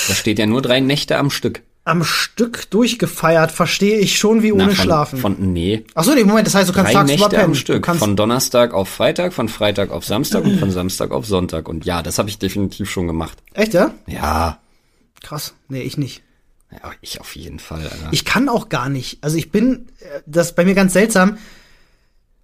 [0.09, 1.63] Da steht ja nur drei Nächte am Stück.
[1.85, 5.19] Am Stück durchgefeiert verstehe ich schon wie ohne Na, von, Schlafen.
[5.19, 7.87] Von, nee, Ach so, nee, Moment, das heißt, du kannst drei tagsüber Nächte am Stück.
[7.87, 11.69] Von Donnerstag auf Freitag, von Freitag auf Samstag und von Samstag auf Sonntag.
[11.69, 13.37] Und ja, das habe ich definitiv schon gemacht.
[13.53, 13.93] echt, ja?
[14.07, 14.61] Ja,
[15.25, 15.55] Krass.
[15.69, 16.23] Nee, ich nicht.
[16.71, 17.83] ja ich auf jeden Fall.
[17.83, 18.09] Alter.
[18.13, 19.19] Ich kann auch gar nicht.
[19.23, 21.39] Also ich bin, äh, das ist bei mir ganz seltsam.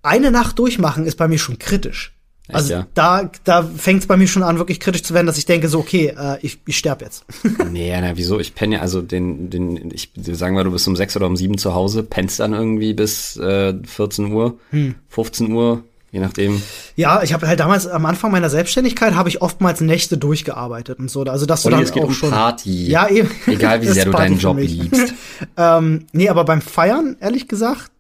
[0.02, 2.12] Eine Nacht durchmachen ist bei mir schon kritisch.
[2.54, 2.86] Also ja?
[2.94, 5.68] da, da fängt es bei mir schon an, wirklich kritisch zu werden, dass ich denke,
[5.68, 7.24] so, okay, äh, ich, ich sterbe jetzt.
[7.70, 8.38] Nee, na, wieso?
[8.40, 11.36] Ich penne ja, also den, den, ich sagen wir, du bist um sechs oder um
[11.36, 14.94] sieben zu Hause, pennst dann irgendwie bis äh, 14 Uhr, Hm.
[15.08, 15.82] 15 Uhr,
[16.12, 16.60] je nachdem.
[16.96, 21.10] ja, ich habe halt damals am Anfang meiner Selbstständigkeit habe ich oftmals Nächte durchgearbeitet und
[21.10, 21.22] so.
[21.22, 22.30] Also dass du dann es geht auch um schon.
[22.30, 22.88] Party.
[22.88, 23.30] Ja, eben.
[23.46, 25.14] Egal wie sehr du deinen Party Job liebst.
[25.56, 27.90] Ähm, nee, aber beim Feiern, ehrlich gesagt,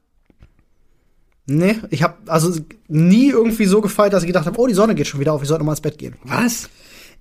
[1.56, 2.52] nee, ich habe also
[2.88, 5.42] nie irgendwie so gefeiert, dass ich gedacht habe, oh, die Sonne geht schon wieder auf,
[5.42, 6.14] ich sollte mal ins Bett gehen.
[6.24, 6.68] Was?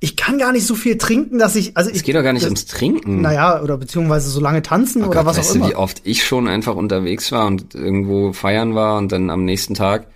[0.01, 2.31] Ich kann gar nicht so viel trinken, dass ich, also Es ich, geht doch gar
[2.31, 3.21] nicht das, ums Trinken.
[3.21, 5.69] naja, oder beziehungsweise so lange tanzen Oh oder Gott, was weißt auch du, immer.
[5.69, 9.73] wie oft ich schon einfach unterwegs war und irgendwo feiern war und dann am nächsten
[9.73, 10.07] Tag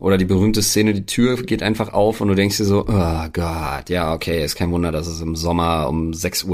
[0.00, 3.24] oder die berühmte Szene, die Tür geht einfach auf und du denkst dir so, oh
[3.32, 6.46] Gott, ja, okay, ist kein Wunder, dass es im Sommer um 6.30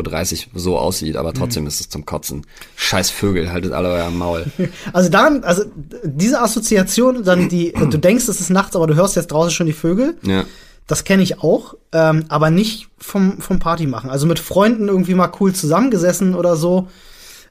[0.53, 2.45] Uhr so aussieht, aber trotzdem ist es zum Kotzen.
[2.75, 4.47] Scheiß Vögel, haltet alle euer Maul.
[4.93, 5.65] Also dann, also
[6.05, 9.67] diese Assoziation, dann die, du denkst, es ist nachts, aber du hörst jetzt draußen schon
[9.67, 10.17] die Vögel.
[10.23, 10.45] Ja.
[10.87, 14.11] Das kenne ich auch, ähm, aber nicht vom, vom Party machen.
[14.11, 16.89] Also mit Freunden irgendwie mal cool zusammengesessen oder so,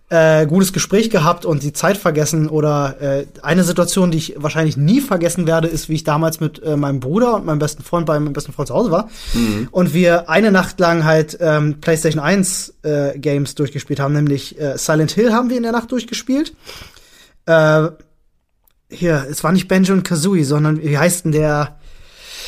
[0.09, 2.47] äh, gutes Gespräch gehabt und die Zeit vergessen.
[2.47, 6.61] Oder äh, eine Situation, die ich wahrscheinlich nie vergessen werde, ist, wie ich damals mit
[6.61, 9.09] äh, meinem Bruder und meinem besten Freund bei meinem besten Freund zu Hause war.
[9.71, 14.77] Und wir eine Nacht lang halt ähm, PlayStation 1 äh, Games durchgespielt haben, nämlich äh,
[14.77, 16.55] Silent Hill haben wir in der Nacht durchgespielt.
[17.47, 17.87] Äh,
[18.89, 21.77] hier, es war nicht Banjo und Kazooie, sondern wie heißt denn der?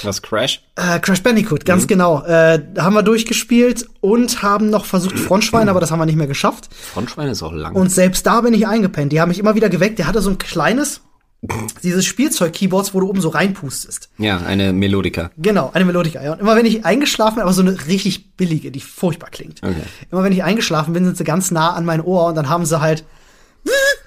[0.04, 0.64] Was, Crash?
[0.76, 1.88] Äh, Crash Bandicoot, ganz Mhm.
[1.88, 2.24] genau.
[2.24, 6.28] Äh, haben wir durchgespielt und haben noch versucht Frontschwein, aber das haben wir nicht mehr
[6.28, 6.70] geschafft.
[6.94, 7.76] Frontschwein ist auch lang.
[7.76, 9.12] Und selbst da bin ich eingepennt.
[9.12, 10.00] Die haben mich immer wieder geweckt.
[10.00, 11.02] Der hatte so ein kleines,
[11.84, 14.10] dieses Spielzeug-Keyboards, wo du oben so reinpustest.
[14.18, 15.32] Ja, eine Melodika.
[15.38, 16.22] Genau, eine Melodika.
[16.24, 16.34] Ja.
[16.34, 19.62] Und immer wenn ich eingeschlafen bin, aber so eine richtig billige, die furchtbar klingt.
[19.64, 19.76] Okay.
[20.12, 22.66] Immer wenn ich eingeschlafen bin, sind sie ganz nah an mein Ohr und dann haben
[22.66, 23.04] sie halt,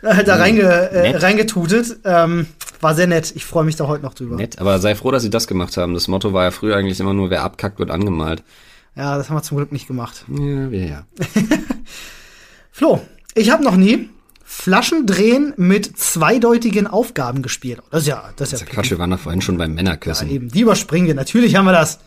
[0.03, 1.98] halt da reinge, äh, reingetutet.
[2.05, 2.46] Ähm,
[2.80, 3.32] war sehr nett.
[3.36, 4.36] Ich freue mich da heute noch drüber.
[4.36, 5.94] Nett, aber sei froh, dass sie das gemacht haben.
[5.94, 8.42] Das Motto war ja früher eigentlich immer nur, wer abkackt, wird angemalt.
[8.96, 10.24] Ja, das haben wir zum Glück nicht gemacht.
[10.28, 11.06] Ja, wir ja.
[12.72, 13.00] Flo,
[13.34, 14.08] ich habe noch nie
[14.44, 17.80] Flaschendrehen mit zweideutigen Aufgaben gespielt.
[17.90, 20.28] Das ist ja, das ist ja, Quatsch, wir waren doch vorhin schon beim Männerküssen.
[20.28, 20.50] eben.
[20.50, 21.14] Die überspringen wir.
[21.14, 22.00] Natürlich haben wir das.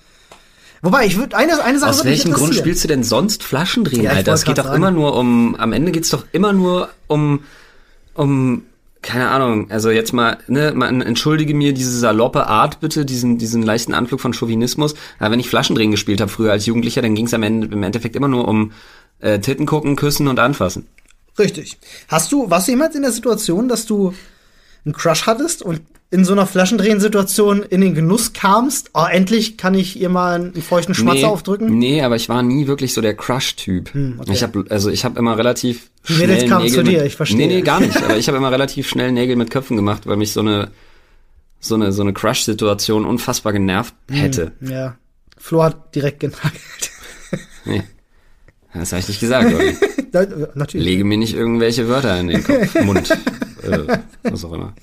[0.81, 4.11] Wobei, ich würde eine, eine Sache Aus welchem Grund spielst du denn sonst Flaschendrehen, Ja,
[4.11, 4.33] Alter?
[4.33, 4.75] Es geht doch sagen.
[4.75, 7.45] immer nur um, am Ende geht's doch immer nur um,
[8.13, 8.63] um,
[9.03, 13.61] keine Ahnung, also jetzt mal, ne, man entschuldige mir diese saloppe Art bitte, diesen, diesen
[13.61, 14.95] leichten Anflug von Chauvinismus.
[15.19, 18.15] Aber wenn ich Flaschendrehen gespielt habe früher als Jugendlicher, dann ging's am Ende, im Endeffekt
[18.15, 18.71] immer nur um
[19.19, 20.87] äh, Titten gucken, küssen und anfassen.
[21.37, 21.77] Richtig.
[22.07, 24.13] Hast du, warst du jemals in der Situation, dass du
[24.85, 25.81] einen Crush hattest und
[26.13, 28.91] in so einer Flaschendrehen-Situation in den Genuss kamst?
[28.93, 31.77] Oh, endlich kann ich ihr mal einen feuchten Schmatzer aufdrücken?
[31.77, 33.89] Nee, aber ich war nie wirklich so der Crush-Typ.
[33.89, 34.31] okay.
[34.31, 37.07] Ich habe also ich habe immer relativ Die Mädels schnell kamen Nägel zu dir, mit,
[37.07, 37.37] ich verstehe.
[37.37, 37.97] Nee, nee, gar nicht.
[38.01, 40.69] aber ich habe immer relativ schnell Nägel mit Köpfen gemacht, weil mich so eine
[41.59, 44.15] so eine so eine Crush-Situation unfassbar genervt Hm.
[44.15, 44.51] hätte.
[44.61, 44.95] Ja.
[45.37, 46.91] Flo hat direkt genagelt.
[47.65, 47.83] Nee.
[48.73, 49.51] Das habe ich nicht gesagt.
[50.55, 50.85] Natürlich.
[50.85, 53.09] Lege mir nicht irgendwelche Wörter in den Kopf, Mund,
[53.63, 54.73] äh, was auch immer.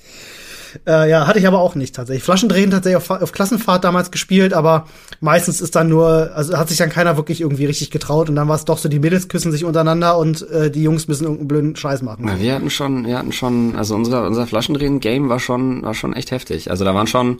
[0.87, 2.23] Äh, ja, hatte ich aber auch nicht tatsächlich.
[2.23, 4.87] Flaschendrehen tatsächlich auf, auf Klassenfahrt damals gespielt, aber
[5.19, 8.47] meistens ist dann nur, also hat sich dann keiner wirklich irgendwie richtig getraut und dann
[8.47, 11.47] war es doch so, die Mädels küssen sich untereinander und äh, die Jungs müssen irgendeinen
[11.47, 12.23] blöden Scheiß machen.
[12.25, 16.13] Na, wir hatten schon, wir hatten schon, also unser unser Flaschendrehen-Game war schon war schon
[16.13, 16.69] echt heftig.
[16.71, 17.39] Also da waren schon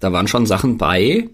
[0.00, 1.28] da waren schon Sachen bei,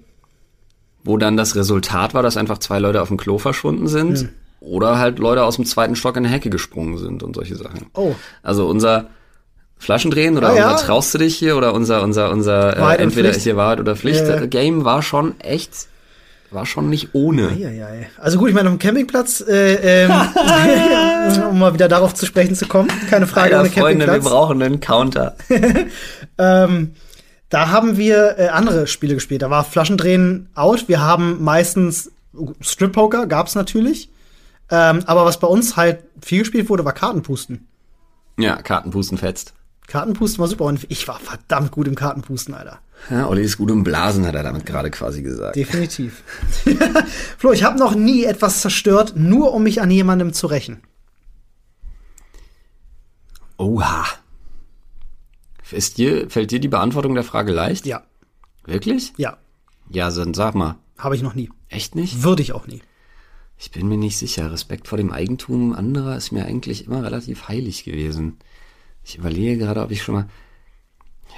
[1.02, 4.28] wo dann das Resultat war, dass einfach zwei Leute auf dem Klo verschwunden sind Hm.
[4.60, 7.86] oder halt Leute aus dem zweiten Stock in eine Hecke gesprungen sind und solche Sachen.
[7.94, 8.14] Oh.
[8.42, 9.08] Also unser
[9.80, 10.74] Flaschendrehen oder Ah, ja.
[10.74, 13.44] Traust du dich hier oder unser unser unser äh, entweder Pflicht.
[13.44, 14.46] hier Wahrheit oder Pflicht Ja, ja.
[14.46, 15.88] Game war schon echt
[16.52, 17.48] war schon nicht ohne.
[17.48, 18.10] Eieiei.
[18.18, 20.10] Also gut, ich meine, auf dem Campingplatz, äh, ähm,
[21.50, 24.32] um mal wieder darauf zu sprechen zu kommen, keine Frage Alter, ohne Freunde, wir Campingplatz.
[24.32, 25.36] brauchen einen Counter.
[26.38, 26.94] Ähm,
[27.50, 29.42] da haben wir äh, andere Spiele gespielt.
[29.42, 30.88] Da war Flaschendrehen out.
[30.88, 32.10] Wir haben meistens
[32.60, 34.08] Strip Poker, gab's natürlich.
[34.70, 37.66] Ähm, aber was bei uns halt viel gespielt wurde, war Kartenpusten.
[38.38, 39.52] Ja, Kartenpusten fetzt.
[39.90, 42.78] Kartenpusten war super und ich war verdammt gut im Kartenpusten, Alter.
[43.10, 45.56] Ja, Olli ist gut im Blasen, hat er damit gerade quasi gesagt.
[45.56, 46.22] Definitiv.
[47.38, 50.82] Flo, ich habe noch nie etwas zerstört, nur um mich an jemandem zu rächen.
[53.56, 54.04] Oha.
[55.70, 57.86] Ist dir, fällt dir die Beantwortung der Frage leicht?
[57.86, 58.02] Ja,
[58.64, 59.12] Wirklich?
[59.16, 59.38] ja,
[59.88, 60.76] Ja, dann sag mal.
[60.98, 61.50] habe ich noch nie.
[61.68, 62.22] Echt nicht?
[62.22, 62.82] Würde ich auch nie.
[63.56, 64.50] Ich bin mir nicht sicher.
[64.52, 68.38] Respekt vor dem Eigentum anderer ist mir eigentlich immer relativ heilig gewesen.
[69.04, 70.28] Ich überlege gerade, ob ich schon mal.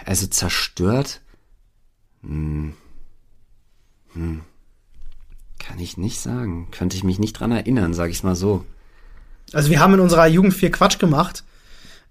[0.05, 1.20] Also zerstört.
[2.22, 2.75] Hm.
[4.14, 4.40] Hm.
[5.59, 6.68] Kann ich nicht sagen.
[6.70, 8.64] Könnte ich mich nicht dran erinnern, sag ich's mal so.
[9.53, 11.44] Also wir haben in unserer Jugend viel Quatsch gemacht.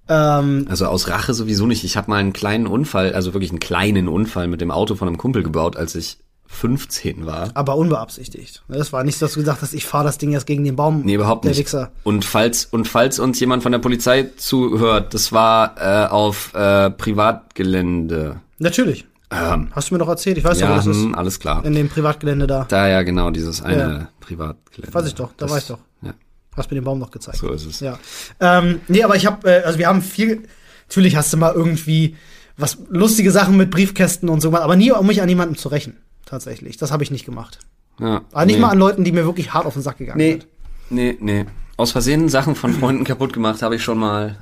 [0.08, 1.84] Ähm, Also aus Rache sowieso nicht.
[1.84, 5.08] Ich habe mal einen kleinen Unfall, also wirklich einen kleinen Unfall mit dem Auto von
[5.08, 6.18] einem Kumpel gebaut, als ich
[6.54, 7.50] 15 war.
[7.54, 8.62] aber unbeabsichtigt.
[8.68, 10.76] Das war nicht so, dass du gesagt hast, ich fahre das Ding jetzt gegen den
[10.76, 11.02] Baum.
[11.06, 11.60] Nee, überhaupt der nicht.
[11.60, 11.92] Wichser.
[12.04, 16.92] Und falls und falls uns jemand von der Polizei zuhört, das war äh, auf äh,
[16.92, 18.42] Privatgelände.
[18.60, 19.06] Natürlich.
[19.32, 20.38] Ähm, Hast du mir doch erzählt.
[20.38, 20.98] Ich weiß doch, ja, wo das ist.
[20.98, 21.64] hm, alles klar.
[21.64, 22.66] In dem Privatgelände da.
[22.68, 24.08] Da ja genau dieses eine Ja.
[24.20, 24.94] Privatgelände.
[24.94, 25.80] Weiß ich doch, da das, weiß ich doch.
[26.02, 26.14] Ja,
[26.58, 27.38] Hast mir den Baum noch gezeigt.
[27.38, 27.80] so ist es.
[27.80, 27.98] Ja.
[28.42, 30.44] Ähm, nee, aber ich habe, äh, also wir haben viel,
[30.90, 32.18] natürlich hast du mal irgendwie
[32.58, 35.70] was lustige Sachen mit Briefkästen und so gemacht, aber nie, um mich an jemanden zu
[35.70, 35.96] rächen.
[36.32, 36.78] Tatsächlich.
[36.78, 37.60] Das habe ich nicht gemacht.
[38.00, 38.62] Ja, Aber nicht nee.
[38.62, 40.48] mal an Leuten, die mir wirklich hart auf den Sack gegangen Nee, sind.
[40.90, 41.46] nee, nee.
[41.78, 44.38] Aus Versehen Sachen von Freunden kaputt gemacht habe ich schon mal.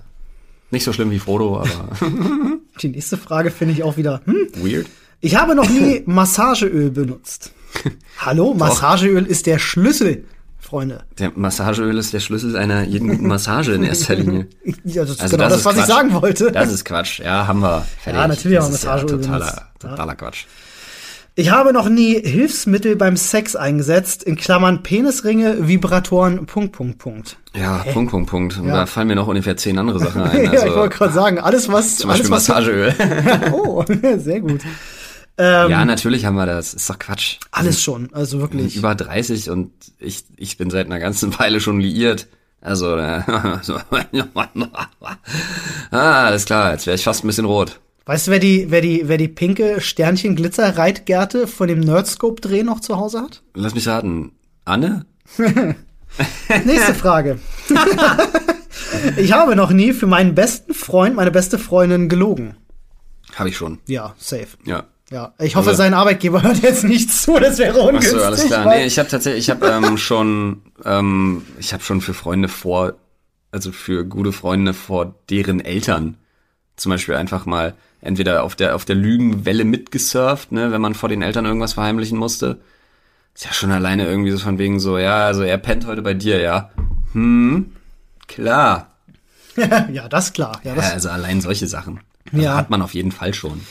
[0.71, 1.89] Nicht so schlimm wie Frodo, aber
[2.81, 4.21] Die nächste Frage finde ich auch wieder.
[4.25, 4.49] Hm?
[4.57, 4.85] weird.
[5.19, 7.51] Ich habe noch nie Massageöl benutzt.
[8.19, 10.25] Hallo, Massageöl ist der Schlüssel,
[10.59, 11.03] Freunde.
[11.17, 14.47] Der Massageöl ist der Schlüssel einer jeden guten Massage in erster Linie.
[14.83, 15.87] Ja, das ist Also genau das, ist was ich Quatsch.
[15.89, 16.51] sagen wollte.
[16.51, 17.19] Das ist Quatsch.
[17.19, 17.81] Ja, haben wir.
[17.99, 18.21] Fertig.
[18.21, 19.25] Ja, natürlich haben wir Das Massageöl benutzt.
[19.27, 20.45] totaler, totaler Quatsch.
[21.39, 27.37] Ich habe noch nie Hilfsmittel beim Sex eingesetzt, in Klammern Penisringe, Vibratoren, Punkt, Punkt, Punkt.
[27.55, 28.57] Ja, Punkt, Punkt, Punkt.
[28.59, 28.75] Und Ja.
[28.75, 30.43] da fallen mir noch ungefähr zehn andere Sachen ein.
[30.43, 32.93] ja, Also, ich wollte gerade sagen, alles was, zum alles Beispiel was, Massageöl.
[33.53, 33.85] Oh,
[34.17, 34.63] sehr gut.
[35.37, 36.73] Ähm, ja, natürlich haben wir das.
[36.73, 37.37] Ist doch Quatsch.
[37.51, 38.75] Alles schon, also wirklich.
[38.75, 42.27] Über 30 und ich, ich bin seit einer ganzen Weile schon liiert.
[42.59, 43.21] Also, äh,
[43.61, 43.77] so.
[45.91, 47.79] ah, alles klar, jetzt wäre ich fast ein bisschen rot.
[48.09, 52.41] Weißt du, wer die, wer die, wer die pinke Sternchen Glitzer Reitgerte von dem Nerdscope
[52.41, 53.43] Dreh noch zu Hause hat?
[53.53, 54.31] Lass mich raten.
[54.65, 55.05] Anne?
[56.65, 57.37] Nächste Frage.
[59.17, 62.55] Ich habe noch nie für meinen besten Freund, meine beste Freundin gelogen.
[63.35, 63.77] Habe ich schon.
[63.85, 64.47] Ja, safe.
[64.65, 64.85] Ja.
[65.11, 68.17] Ja, ich hoffe, Also- sein Arbeitgeber hört jetzt nichts zu, das wäre Ach ungünstig.
[68.17, 68.65] so, alles klar.
[68.65, 72.93] Nee, ich habe tatsächlich, ich habe ähm, schon, ähm, ich habe schon für Freunde vor,
[73.51, 76.17] also für gute Freunde vor deren Eltern
[76.79, 81.09] zum Beispiel einfach mal entweder auf der auf der Lügenwelle mitgesurft, ne, wenn man vor
[81.09, 82.59] den Eltern irgendwas verheimlichen musste.
[83.35, 86.13] Ist ja schon alleine irgendwie so von wegen so, ja, also er pennt heute bei
[86.13, 86.71] dir, ja.
[87.13, 87.71] Hm,
[88.27, 88.91] klar.
[89.91, 90.59] ja, das ist klar.
[90.63, 91.99] Ja, das, Ja, also allein solche Sachen.
[92.31, 92.55] Also Ja.
[92.55, 93.61] Hat man auf jeden Fall schon.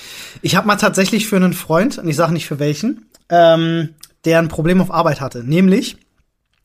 [0.42, 3.90] Ich habe mal tatsächlich für einen Freund, und ich sage nicht für welchen, ähm,
[4.24, 5.44] der ein Problem auf Arbeit hatte.
[5.44, 5.96] Nämlich,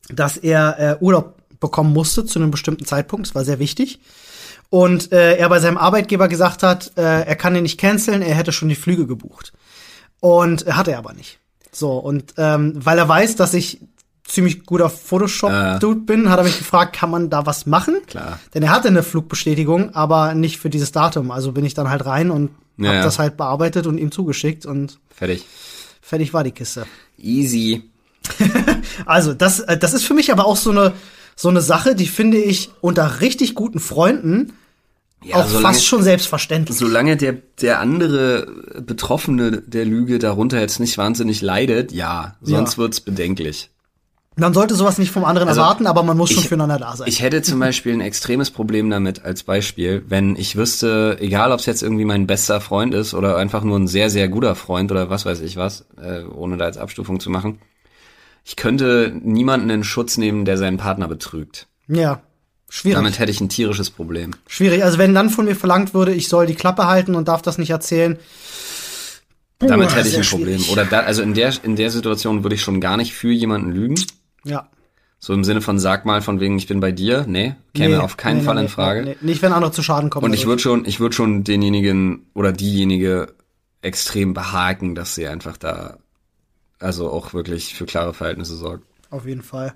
[0.08, 3.26] dass er äh, Urlaub bekommen musste zu einem bestimmten Zeitpunkt.
[3.26, 4.00] Das war sehr wichtig.
[4.74, 8.34] Und äh, er bei seinem Arbeitgeber gesagt hat, äh, er kann den nicht canceln, er
[8.34, 9.52] hätte schon die Flüge gebucht.
[10.18, 11.38] Und äh, hat er aber nicht.
[11.70, 13.78] So, und ähm, weil er weiß, dass ich
[14.24, 17.98] ziemlich guter Photoshop-Dude bin, hat er mich gefragt, kann man da was machen?
[18.08, 18.40] Klar.
[18.52, 21.30] Denn er hatte eine Flugbestätigung, aber nicht für dieses Datum.
[21.30, 23.02] Also bin ich dann halt rein und Ja, hab ja.
[23.04, 25.44] das halt bearbeitet und ihm zugeschickt und Fertig.
[26.00, 26.84] fertig war die Kiste.
[27.16, 27.84] Easy.
[29.06, 30.94] Also, das, äh, das ist für mich aber auch so eine,
[31.36, 34.52] so eine Sache, die finde ich unter richtig guten Freunden
[35.24, 36.76] Ja, auch solange- fast schon selbstverständlich.
[36.76, 38.46] Solange der, der andere
[38.80, 42.78] Betroffene der Lüge darunter jetzt nicht wahnsinnig leidet, ja, sonst Ja.
[42.78, 43.70] wird's bedenklich.
[44.36, 46.96] Man sollte sowas nicht vom anderen Also, erwarten, aber man muss schon ich- füreinander da
[46.96, 47.06] sein.
[47.08, 51.60] Ich hätte zum Beispiel ein extremes Problem damit als Beispiel, wenn ich wüsste, egal ob
[51.60, 54.90] es jetzt irgendwie mein bester Freund ist oder einfach nur ein sehr, sehr guter Freund
[54.90, 57.60] oder was weiß ich was, äh, ohne da jetzt Abstufung zu machen,
[58.44, 61.68] ich könnte niemanden in Schutz nehmen, der seinen Partner betrügt.
[61.86, 62.20] ja,
[62.74, 62.96] schwierig.
[62.96, 64.32] Damit hätte ich ein tierisches Problem.
[64.46, 64.82] schwierig.
[64.82, 67.58] Also wenn dann von mir verlangt würde, ich soll die Klappe halten und darf das
[67.58, 68.18] nicht erzählen.
[69.60, 70.58] Damit Puh, hätte ich ein Problem.
[70.58, 70.70] schwierig.
[70.72, 73.70] Oder da, also in der, in der Situation würde ich schon gar nicht für jemanden
[73.70, 73.94] lügen.
[74.44, 74.68] Ja.
[75.20, 78.02] So im Sinne von sag mal von wegen ich bin bei dir, nee, käme Nee,
[78.02, 79.02] auf keinen nee, Fall nee, in Frage.
[79.02, 79.26] Nee, nee.
[79.30, 80.26] Nicht, wenn andere zu Schaden kommen.
[80.26, 83.32] Und ich würde schon, ich würde schon denjenigen oder diejenige
[83.80, 85.96] extrem behaken, dass sie einfach da,
[86.78, 88.84] also auch wirklich für klare Verhältnisse sorgt.
[89.10, 89.74] Auf jeden Fall.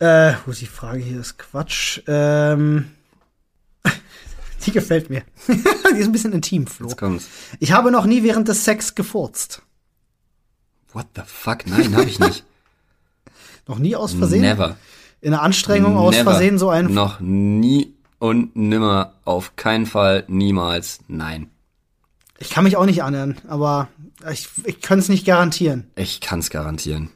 [0.00, 2.00] Äh, gut, die Frage hier ist Quatsch.
[2.06, 2.90] Ähm,
[4.66, 5.22] die gefällt mir.
[5.46, 6.88] die ist ein bisschen intim, Flo.
[6.88, 7.28] Jetzt kommt's.
[7.60, 9.62] Ich habe noch nie während des Sex gefurzt.
[10.92, 11.66] What the fuck?
[11.66, 12.44] Nein, habe ich nicht.
[13.68, 14.40] Noch nie aus Versehen?
[14.40, 14.76] Never.
[15.20, 16.30] In der Anstrengung aus Never.
[16.32, 16.92] Versehen so ein.
[16.92, 19.12] Noch nie und nimmer.
[19.24, 20.24] Auf keinen Fall.
[20.26, 21.00] Niemals.
[21.06, 21.50] Nein.
[22.38, 23.88] Ich kann mich auch nicht annähern, aber
[24.32, 25.90] ich, ich kann es nicht garantieren.
[25.94, 27.10] Ich kann's garantieren.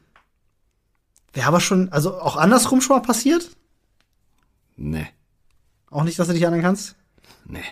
[1.35, 3.51] Wäre aber schon, also auch andersrum schon mal passiert?
[4.77, 5.07] Nee.
[5.91, 6.97] Auch nicht, dass du dich erinnern kannst?
[7.47, 7.63] Nee.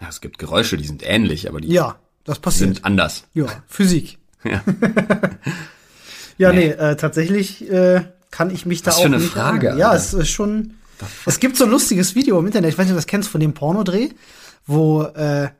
[0.00, 2.74] Ja, es gibt Geräusche, die sind ähnlich, aber die Ja, das passiert.
[2.76, 3.24] sind anders.
[3.34, 4.18] Ja, Physik.
[4.44, 4.60] Ja.
[6.38, 9.66] Ja, nee, äh, tatsächlich äh, kann ich mich da Was auch für eine nicht Frage,
[9.68, 9.78] erinnern.
[9.78, 10.02] Ja, Alter.
[10.02, 10.74] es ist schon.
[11.26, 13.28] Es gibt so ein lustiges Video im Internet, ich weiß nicht, ob du das kennst
[13.28, 14.08] von dem Pornodreh,
[14.66, 15.50] wo äh,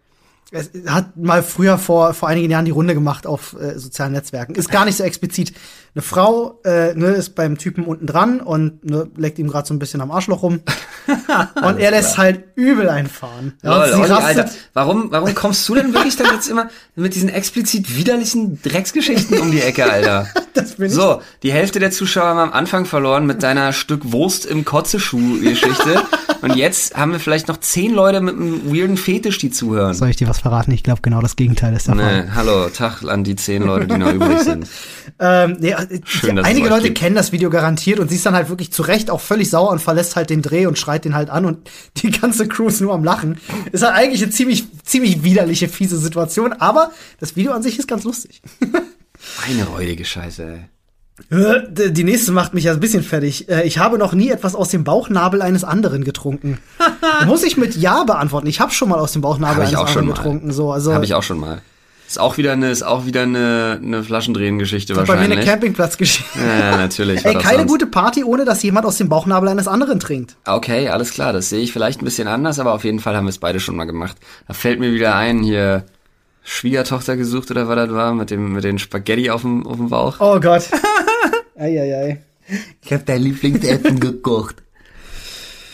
[0.53, 4.55] es hat mal früher vor vor einigen Jahren die Runde gemacht auf äh, sozialen Netzwerken.
[4.55, 5.53] Ist gar nicht so explizit.
[5.95, 9.75] Eine Frau äh, ne, ist beim Typen unten dran und ne, leckt ihm gerade so
[9.75, 10.61] ein bisschen am Arschloch rum.
[11.63, 13.55] und er lässt halt übel einfahren.
[13.63, 17.15] Ja, Lol, sie Olli, Alter, warum, warum kommst du denn wirklich dann jetzt immer mit
[17.15, 20.29] diesen explizit widerlichen Drecksgeschichten um die Ecke, Alter?
[20.55, 20.93] Das bin ich.
[20.93, 26.03] So, die Hälfte der Zuschauer haben am Anfang verloren mit deiner Stück Wurst im Kotzeschuh-Geschichte.
[26.43, 29.95] Und jetzt haben wir vielleicht noch zehn Leute mit einem weirden Fetisch, die zuhören.
[29.95, 30.73] Soll ich dir was verraten?
[30.73, 32.25] Ich glaube, genau das Gegenteil ist der Fall.
[32.25, 34.67] Nee, hallo, Tag an die zehn Leute, die noch übrig sind.
[35.19, 36.99] Ähm, nee, äh, Schön, es einige Leute gibt.
[36.99, 39.71] kennen das Video garantiert und sie ist dann halt wirklich zu Recht auch völlig sauer
[39.71, 42.81] und verlässt halt den Dreh und schreit den halt an und die ganze Crew ist
[42.81, 43.39] nur am Lachen.
[43.71, 47.87] Ist halt eigentlich eine ziemlich, ziemlich widerliche, fiese Situation, aber das Video an sich ist
[47.87, 48.43] ganz lustig.
[49.47, 50.65] Eine räudige Scheiße, ey.
[51.31, 53.49] Die nächste macht mich ja ein bisschen fertig.
[53.49, 56.59] Äh, Ich habe noch nie etwas aus dem Bauchnabel eines anderen getrunken.
[57.27, 58.47] Muss ich mit Ja beantworten.
[58.47, 60.15] Ich habe schon mal aus dem Bauchnabel eines anderen mal.
[60.15, 60.53] getrunken.
[60.53, 61.63] So, also Habe ich auch schon mal.
[62.07, 65.39] Ist auch wieder eine, ist auch wieder eine, eine Flaschendrehen-Geschichte bei mir wahrscheinlich.
[65.39, 66.39] eine Campingplatzgeschichte.
[66.39, 67.25] ja, natürlich.
[67.25, 67.71] Ey, keine sonst.
[67.71, 70.37] gute Party, ohne dass jemand aus dem Bauchnabel eines anderen trinkt.
[70.47, 73.25] Okay, alles klar, das sehe ich vielleicht ein bisschen anders, aber auf jeden Fall haben
[73.25, 74.19] wir es beide schon mal gemacht.
[74.47, 75.85] Da fällt mir wieder ein, hier
[76.45, 79.89] Schwiegertochter gesucht oder was das war, mit dem mit den Spaghetti auf dem, auf dem
[79.89, 80.17] Bauch.
[80.19, 80.65] Oh Gott.
[81.63, 82.23] Eieiei.
[82.83, 84.57] Ich habe dein Lieblingsessen gekocht.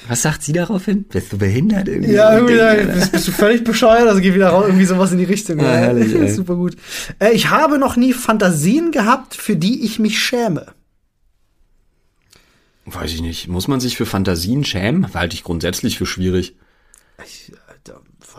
[0.08, 1.04] Was sagt sie daraufhin?
[1.04, 2.12] Bist du behindert irgendwie?
[2.12, 5.18] Ja, irgendwie, Ding, bist, bist du völlig bescheuert, also geh wieder raus, irgendwie sowas in
[5.18, 5.58] die Richtung.
[5.60, 6.30] Ja, herrlich, ey.
[6.30, 6.76] Super gut.
[7.18, 10.66] Äh, ich habe noch nie Fantasien gehabt, für die ich mich schäme.
[12.86, 13.48] Weiß ich nicht.
[13.48, 15.12] Muss man sich für Fantasien schämen?
[15.12, 16.56] Halte ich grundsätzlich für schwierig.
[17.26, 17.67] Ich, äh,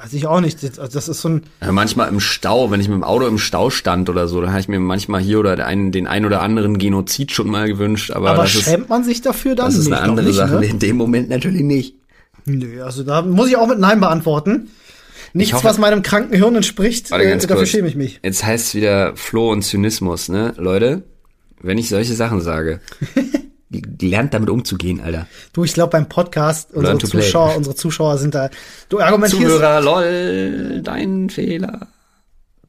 [0.01, 0.61] weiß ich auch nicht.
[0.63, 1.43] Das, also das ist so ein.
[1.59, 4.49] Also manchmal im Stau, wenn ich mit dem Auto im Stau stand oder so, dann
[4.51, 8.11] habe ich mir manchmal hier oder einen, den ein oder anderen Genozid schon mal gewünscht,
[8.11, 9.67] aber, Aber das ist, schämt man sich dafür dann?
[9.67, 10.55] das ist Nee, eine andere nicht, Sache.
[10.59, 10.65] Ne?
[10.65, 11.95] In dem Moment natürlich nicht.
[12.45, 14.69] Nö, also da muss ich auch mit Nein beantworten.
[15.33, 17.11] Nichts, hoffe- was meinem kranken Hirn entspricht.
[17.11, 17.69] Äh, dafür kurz.
[17.69, 18.19] schäme ich mich.
[18.23, 20.53] Jetzt heißt es wieder Floh und Zynismus, ne?
[20.57, 21.03] Leute,
[21.61, 22.79] wenn ich solche Sachen sage,
[23.69, 25.27] lernt damit umzugehen, Alter.
[25.53, 27.21] Du, ich glaube beim Podcast, unsere play.
[27.21, 28.49] Zuschauer, unsere Zuschauer sind da.
[28.89, 29.43] Du argumentierst.
[29.43, 31.87] Zuhörer, lol, dein Fehler.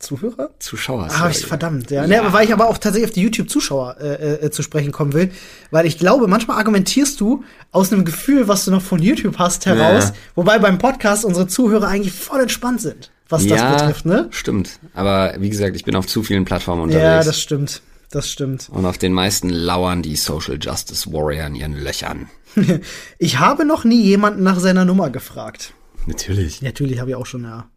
[0.01, 0.48] Zuhörer?
[0.59, 1.09] Zuschauer.
[1.11, 2.07] Ah, ich, verdammt, ja.
[2.07, 5.30] Ne, weil ich aber auch tatsächlich auf die YouTube-Zuschauer äh, äh, zu sprechen kommen will.
[5.70, 9.66] Weil ich glaube, manchmal argumentierst du aus einem Gefühl, was du noch von YouTube hast,
[9.66, 10.09] heraus.
[10.09, 10.14] Ja.
[10.36, 14.28] Wobei beim Podcast unsere Zuhörer eigentlich voll entspannt sind, was das ja, betrifft, ne?
[14.30, 14.78] stimmt.
[14.94, 17.05] Aber wie gesagt, ich bin auf zu vielen Plattformen unterwegs.
[17.05, 17.82] Ja, das stimmt.
[18.11, 18.68] Das stimmt.
[18.70, 22.28] und auf den meisten lauern die Social Justice Warrior in ihren Löchern.
[23.18, 25.74] Ich habe noch nie jemanden nach seiner Nummer gefragt.
[26.06, 26.62] Natürlich.
[26.62, 27.68] Natürlich habe ich auch schon, ja.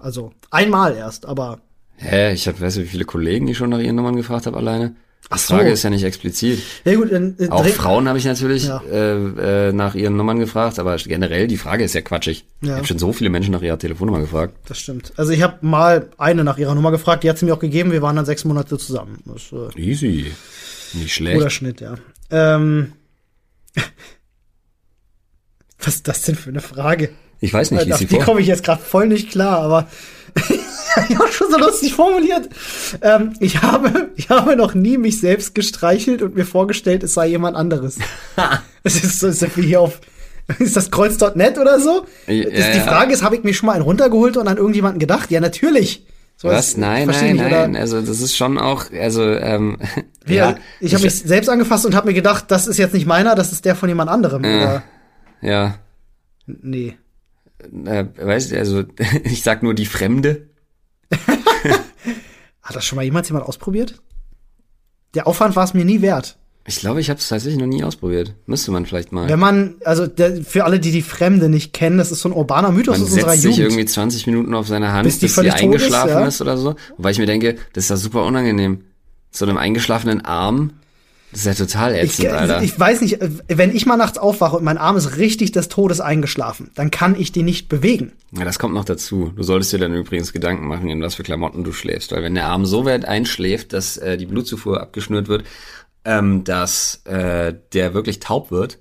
[0.00, 1.60] Also, einmal erst, aber
[1.96, 4.56] Hä, ich hab, weißt du, wie viele Kollegen ich schon nach ihren Nummern gefragt habe
[4.56, 4.94] alleine?
[5.24, 5.54] Die Ach so.
[5.56, 6.62] Frage ist ja nicht explizit.
[6.84, 8.80] ja gut, dann, äh, Auch Frauen habe ich natürlich Ja.
[8.90, 12.46] äh, äh, nach ihren Nummern gefragt, aber generell die Frage ist ja quatschig.
[12.62, 12.68] Ja.
[12.70, 14.54] Ich habe schon so viele Menschen nach ihrer Telefonnummer gefragt.
[14.68, 15.12] Das stimmt.
[15.16, 17.92] Also ich habe mal eine nach ihrer Nummer gefragt, die hat sie mir auch gegeben,
[17.92, 19.22] wir waren dann sechs Monate zusammen.
[19.26, 20.32] Das, äh, Easy.
[20.94, 21.36] Nicht schlecht.
[21.36, 21.96] Guter Schnitt, ja.
[22.30, 22.92] Ähm,
[25.78, 27.10] was ist das denn für eine Frage?
[27.40, 28.24] Ich weiß nicht, wie Auf sie die vor.
[28.24, 29.88] komme ich jetzt gerade voll nicht klar, aber
[31.08, 32.48] ich habe schon so lustig formuliert.
[33.02, 37.28] Ähm, ich, habe, ich habe noch nie mich selbst gestreichelt und mir vorgestellt, es sei
[37.28, 37.98] jemand anderes.
[38.84, 40.00] Es ist so, ist das wie hier auf,
[40.60, 42.06] ist das kreuz.net oder so?
[42.26, 42.84] Ja, das, die ja.
[42.84, 45.30] Frage ist, habe ich mir schon mal einen runtergeholt und an irgendjemanden gedacht?
[45.30, 46.06] Ja, natürlich.
[46.40, 46.76] So Was?
[46.76, 47.66] Nein, nein, nicht, oder?
[47.66, 47.76] nein.
[47.76, 49.76] Also das ist schon auch, also ähm,
[50.26, 53.06] Ja, ja, ich habe mich selbst angefasst und habe mir gedacht, das ist jetzt nicht
[53.06, 54.42] meiner, das ist der von jemand anderem.
[54.42, 54.84] Oder,
[55.42, 55.74] ja,
[56.46, 56.96] nee.
[57.84, 58.84] äh, weißt du, also
[59.24, 60.47] ich sag nur die Fremde.
[62.62, 64.00] Hat das schon mal jemals jemand ausprobiert?
[65.14, 66.36] Der Aufwand war es mir nie wert.
[66.66, 68.34] Ich glaube, ich habe es tatsächlich noch nie ausprobiert.
[68.44, 69.26] Müsste man vielleicht mal.
[69.26, 72.34] Wenn man, also der, für alle, die die Fremde nicht kennen, das ist so ein
[72.34, 73.72] urbaner Mythos man aus unserer setzt sich Jugend.
[73.72, 76.26] irgendwie 20 Minuten auf seine Hand, Bis bis, die die völlig tot ist, eingeschlafen ja.
[76.26, 76.76] ist, oder so.
[76.98, 78.84] Wobei ich mir denke, das ist ja super unangenehm.
[79.30, 80.72] So einem eingeschlafenen Arm,
[81.30, 82.62] das ist ja total Ich, ätzend, Alter.
[82.62, 85.68] ich weiß nicht, äh, wenn ich mal nachts aufwache und mein Arm ist richtig des
[85.68, 88.12] Todes eingeschlafen, dann kann ich den nicht bewegen.
[88.32, 89.32] Ja, das kommt noch dazu.
[89.36, 92.12] Du solltest dir dann übrigens Gedanken machen, in was für Klamotten du schläfst.
[92.12, 95.44] Weil wenn der Arm so weit einschläft, dass äh, die Blutzufuhr abgeschnürt wird,
[96.04, 98.78] ähm, dass äh, der wirklich taub wird,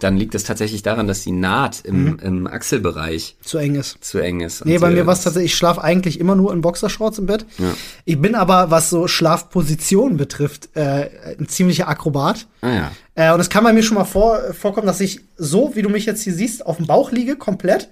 [0.00, 3.98] dann liegt es tatsächlich daran, dass die Naht im, im Achselbereich Zu eng ist.
[4.00, 4.64] zu eng ist.
[4.64, 7.44] Nee, bei mir war es tatsächlich, ich schlafe eigentlich immer nur in Boxershorts im Bett.
[7.58, 7.74] Ja.
[8.04, 12.46] Ich bin aber, was so Schlafposition betrifft, äh, ein ziemlicher Akrobat.
[12.60, 12.90] Ah ja.
[13.16, 15.88] Äh, und es kann bei mir schon mal vor, vorkommen, dass ich so, wie du
[15.88, 17.88] mich jetzt hier siehst, auf dem Bauch liege, komplett,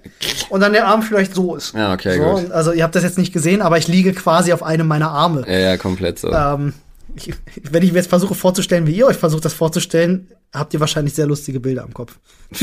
[0.49, 1.73] und dann der Arm vielleicht so ist.
[1.73, 2.51] Ja, okay, so, gut.
[2.51, 5.43] Also ihr habt das jetzt nicht gesehen, aber ich liege quasi auf einem meiner Arme.
[5.45, 6.31] Ja, ja, komplett so.
[6.31, 6.73] Ähm,
[7.15, 7.33] ich,
[7.69, 11.13] wenn ich mir jetzt versuche vorzustellen, wie ihr euch versucht, das vorzustellen, habt ihr wahrscheinlich
[11.13, 12.17] sehr lustige Bilder im Kopf.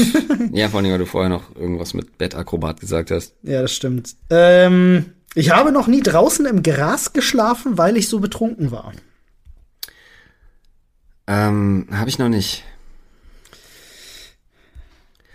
[0.52, 3.34] Ja, vor allem, weil du vorher noch irgendwas mit Bettakrobat gesagt hast.
[3.42, 4.14] Ja, das stimmt.
[4.30, 8.92] Ähm, ich habe noch nie draußen im Gras geschlafen, weil ich so betrunken war.
[11.26, 12.64] Ähm, habe ich noch nicht.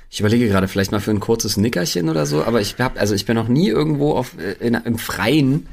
[0.10, 3.14] Ich überlege gerade vielleicht mal für ein kurzes Nickerchen oder so, aber ich hab, also
[3.14, 5.68] ich bin noch nie irgendwo auf äh, in, im Freien,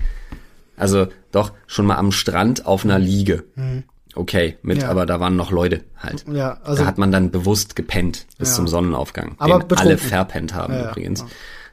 [0.77, 3.45] also doch schon mal am Strand auf einer Liege.
[4.17, 4.83] Okay, mit.
[4.83, 4.89] Ja.
[4.89, 6.25] aber da waren noch Leute halt.
[6.33, 8.55] Ja, also da hat man dann bewusst gepennt bis Ja.
[8.57, 11.25] zum Sonnenaufgang, Aber den alle verpennt haben Ja, übrigens.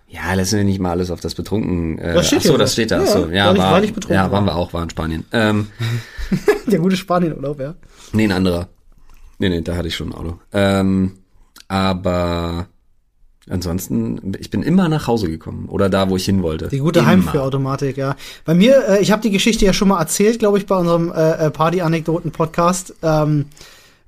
[0.09, 1.97] Ja, lassen wir nicht mal alles auf das Betrunken.
[1.97, 2.97] Äh, Das steht ach so, hier das steht da.
[2.97, 4.31] Ja, Ach so, weil ja, war, weil ich betrunken ja, war.
[4.33, 5.25] waren wir auch, war in Spanien.
[5.31, 5.67] Ähm,
[6.67, 7.73] der gute Spanienurlaub, ja.
[8.11, 8.67] Nee, ein anderer.
[9.39, 10.39] Nee, nee, da hatte ich schon ein Auto.
[10.51, 11.13] Ähm,
[11.67, 12.67] aber
[13.49, 15.67] ansonsten, ich bin immer nach Hause gekommen.
[15.69, 16.67] Oder da, wo ich hin wollte.
[16.69, 17.05] Die gute.
[17.05, 18.15] Heimführautomatik, ja.
[18.45, 21.11] Bei mir, äh, ich habe die Geschichte ja schon mal erzählt, glaube ich, bei unserem
[21.11, 23.45] äh, äh, Party-Anekdoten-Podcast, ähm,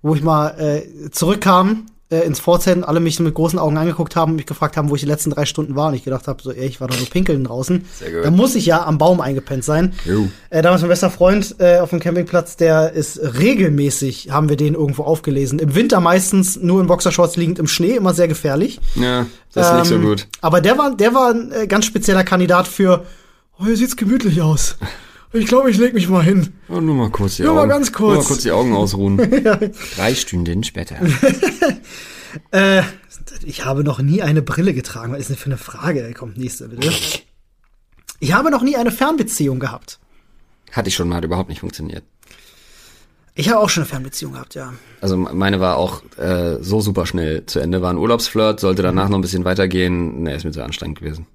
[0.02, 4.16] wo ich mal äh, zurückkam äh, ins Vorzelt, alle mich so mit großen Augen angeguckt
[4.16, 5.88] haben und mich gefragt haben, wo ich die letzten drei Stunden war.
[5.88, 7.86] Und ich gedacht habe, so, ey, ich war doch nur pinkeln draußen.
[8.00, 8.26] Sehr gut.
[8.26, 9.94] Da muss ich ja am Baum eingepennt sein.
[10.06, 10.28] Jo.
[10.50, 14.76] Äh, damals mein bester Freund äh, auf dem Campingplatz, der ist regelmäßig, haben wir den
[14.76, 15.60] irgendwo aufgelesen.
[15.60, 18.80] Im Winter meistens nur in Boxershorts liegend im Schnee, immer sehr gefährlich.
[18.96, 20.28] Ja, das ist nicht so Ähm, gut.
[20.42, 23.04] Aber der war, der war ein äh, ganz spezieller Kandidat für,
[23.60, 24.78] oh, hier sieht's gemütlich aus.
[25.36, 26.54] Ich glaube, ich leg mich mal hin.
[26.70, 27.70] Oh, nur mal kurz die Nur mal Augen.
[27.70, 28.14] ganz kurz.
[28.14, 29.18] Nur mal kurz die Augen ausruhen.
[29.96, 30.96] Drei Stunden später.
[32.52, 32.82] Äh,
[33.46, 35.14] ich habe noch nie eine Brille getragen.
[35.14, 36.14] Was ist denn für eine Frage?
[36.14, 36.92] Kommt nächste, bitte.
[38.20, 40.00] Ich habe noch nie eine Fernbeziehung gehabt.
[40.74, 42.04] Hatte ich schon mal, hat überhaupt nicht funktioniert.
[43.36, 44.74] Ich habe auch schon eine Fernbeziehung gehabt, ja.
[45.00, 47.82] Also meine war auch äh, so super schnell zu Ende.
[47.82, 50.24] War ein Urlaubsflirt, sollte danach noch ein bisschen weitergehen.
[50.24, 51.26] Ne, ist mir zu anstrengend gewesen.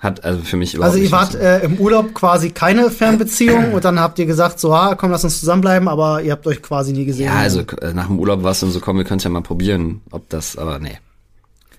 [0.00, 3.84] Hat also für mich überhaupt Also ihr wart äh, im Urlaub quasi keine Fernbeziehung und
[3.84, 6.92] dann habt ihr gesagt, so, ah, komm, lass uns zusammenbleiben, aber ihr habt euch quasi
[6.92, 7.26] nie gesehen.
[7.26, 9.30] Ja, also äh, nach dem Urlaub war es dann so, komm, wir können es ja
[9.30, 10.98] mal probieren, ob das, aber nee.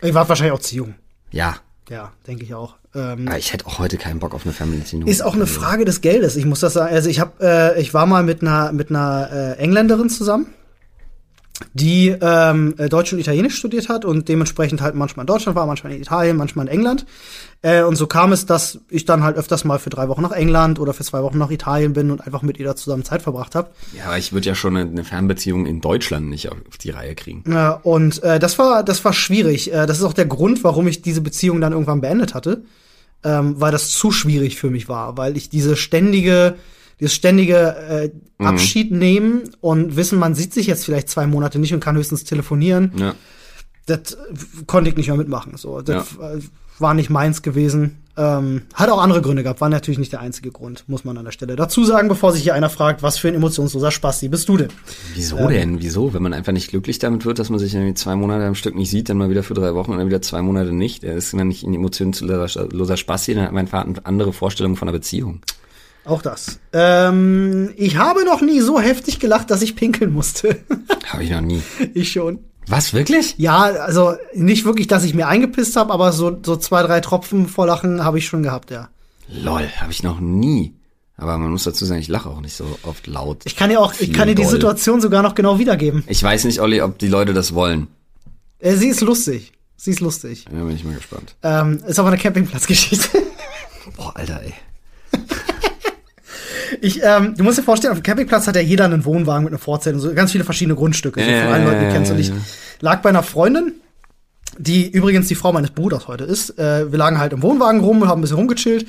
[0.02, 0.94] Ich war wahrscheinlich auch zu jung.
[1.32, 1.56] Ja.
[1.90, 2.76] Ja, denke ich auch.
[2.94, 5.08] Ähm, Aber ich hätte auch heute keinen Bock auf eine Fernbeziehung.
[5.08, 6.36] ist auch eine Frage des Geldes.
[6.36, 6.94] Ich muss das sagen.
[6.94, 10.48] Also ich habe, äh, ich war mal mit einer mit einer äh, Engländerin zusammen,
[11.74, 15.66] die ähm, äh, Deutsch und Italienisch studiert hat und dementsprechend halt manchmal in Deutschland war,
[15.66, 17.06] manchmal in Italien, manchmal in England.
[17.62, 20.32] Äh, und so kam es, dass ich dann halt öfters mal für drei Wochen nach
[20.32, 23.22] England oder für zwei Wochen nach Italien bin und einfach mit ihr da zusammen Zeit
[23.22, 23.70] verbracht habe.
[23.96, 27.44] Ja, aber ich würde ja schon eine Fernbeziehung in Deutschland nicht auf die Reihe kriegen.
[27.52, 29.72] Ja, und äh, das war das war schwierig.
[29.72, 32.64] Äh, das ist auch der Grund, warum ich diese Beziehung dann irgendwann beendet hatte,
[33.24, 36.56] ähm, weil das zu schwierig für mich war, weil ich diese ständige
[37.02, 41.74] dieses ständige äh, Abschied nehmen und wissen, man sieht sich jetzt vielleicht zwei Monate nicht
[41.74, 42.92] und kann höchstens telefonieren.
[42.96, 43.16] Ja.
[43.88, 44.18] Das äh,
[44.68, 45.58] konnte ich nicht mehr mitmachen.
[45.58, 46.40] So, das äh,
[46.78, 47.98] war nicht meins gewesen.
[48.18, 51.24] Ähm, hat auch andere Gründe gehabt, war natürlich nicht der einzige Grund, muss man an
[51.24, 54.50] der Stelle dazu sagen, bevor sich hier einer fragt, was für ein emotionsloser Spasti bist
[54.50, 54.68] du denn?
[55.16, 55.82] Wieso denn?
[55.82, 56.14] Wieso?
[56.14, 58.76] Wenn man einfach nicht glücklich damit wird, dass man sich irgendwie zwei Monate am Stück
[58.76, 61.06] nicht sieht, dann mal wieder für drei Wochen und dann wieder zwei Monate nicht.
[61.06, 64.98] Er ist dann nicht ein emotionsloser Spasti, dann hat man einfach andere Vorstellung von einer
[64.98, 65.42] Beziehung.
[66.04, 66.60] Auch das.
[66.74, 70.58] Ähm, ich habe noch nie so heftig gelacht, dass ich pinkeln musste.
[71.08, 71.62] Habe ich noch nie.
[71.94, 72.40] ich schon.
[72.68, 73.36] Was, wirklich?
[73.38, 77.48] Ja, also nicht wirklich, dass ich mir eingepisst habe, aber so, so zwei, drei Tropfen
[77.48, 78.90] vor Lachen habe ich schon gehabt, ja.
[79.28, 80.76] Lol, habe ich noch nie.
[81.18, 83.44] Aber man muss dazu sagen, ich lache auch nicht so oft laut.
[83.46, 84.52] Ich kann dir auch, ich kann dir die doll.
[84.52, 86.04] Situation sogar noch genau wiedergeben.
[86.08, 87.88] Ich weiß nicht, Olli, ob die Leute das wollen.
[88.58, 89.52] Äh, sie ist lustig.
[89.78, 90.46] Sie ist lustig.
[90.46, 91.36] Da bin ich mal gespannt.
[91.44, 93.10] Ähm, ist aber eine Campingplatzgeschichte.
[93.98, 94.54] Boah, Alter, ey.
[96.80, 99.52] Ich, ähm, du musst dir vorstellen, auf dem Campingplatz hat ja jeder einen Wohnwagen mit
[99.52, 102.12] einer Vorzelt und so ganz viele verschiedene Grundstücke, so von allen Leuten, die kennst.
[102.12, 102.32] Und ich
[102.80, 103.74] lag bei einer Freundin,
[104.58, 106.58] die übrigens die Frau meines Bruders heute ist.
[106.60, 108.86] Äh, wir lagen halt im Wohnwagen rum und haben ein bisschen rumgechillt.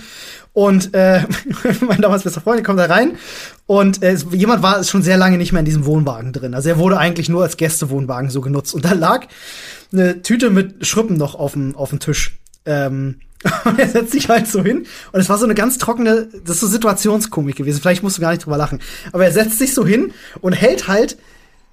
[0.53, 1.22] Und äh,
[1.80, 3.16] mein damals bester Freund kommt da rein
[3.66, 6.55] und äh, jemand war schon sehr lange nicht mehr in diesem Wohnwagen drin.
[6.55, 8.74] Also er wurde eigentlich nur als Gästewohnwagen so genutzt.
[8.74, 9.26] Und da lag
[9.93, 12.39] eine Tüte mit Schrippen noch auf dem auf dem Tisch.
[12.66, 13.20] Ähm,
[13.64, 16.57] und er setzt sich halt so hin und es war so eine ganz trockene, das
[16.57, 17.80] ist so Situationskomik gewesen.
[17.80, 18.80] Vielleicht musst du gar nicht drüber lachen.
[19.12, 21.16] Aber er setzt sich so hin und hält halt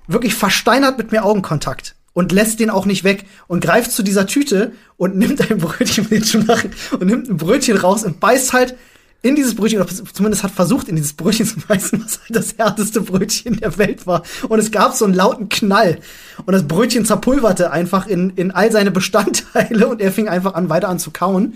[0.08, 4.26] wirklich versteinert mit mir Augenkontakt und lässt den auch nicht weg und greift zu dieser
[4.26, 8.54] Tüte und nimmt ein Brötchen mit schon lachen und nimmt ein Brötchen raus und beißt
[8.54, 8.76] halt
[9.22, 12.58] in dieses Brötchen, oder zumindest hat versucht, in dieses Brötchen zu beißen, was halt das
[12.58, 14.24] härteste Brötchen der Welt war.
[14.48, 16.00] Und es gab so einen lauten Knall.
[16.46, 20.70] Und das Brötchen zerpulverte einfach in, in all seine Bestandteile und er fing einfach an,
[20.70, 21.56] weiter an zu kauen.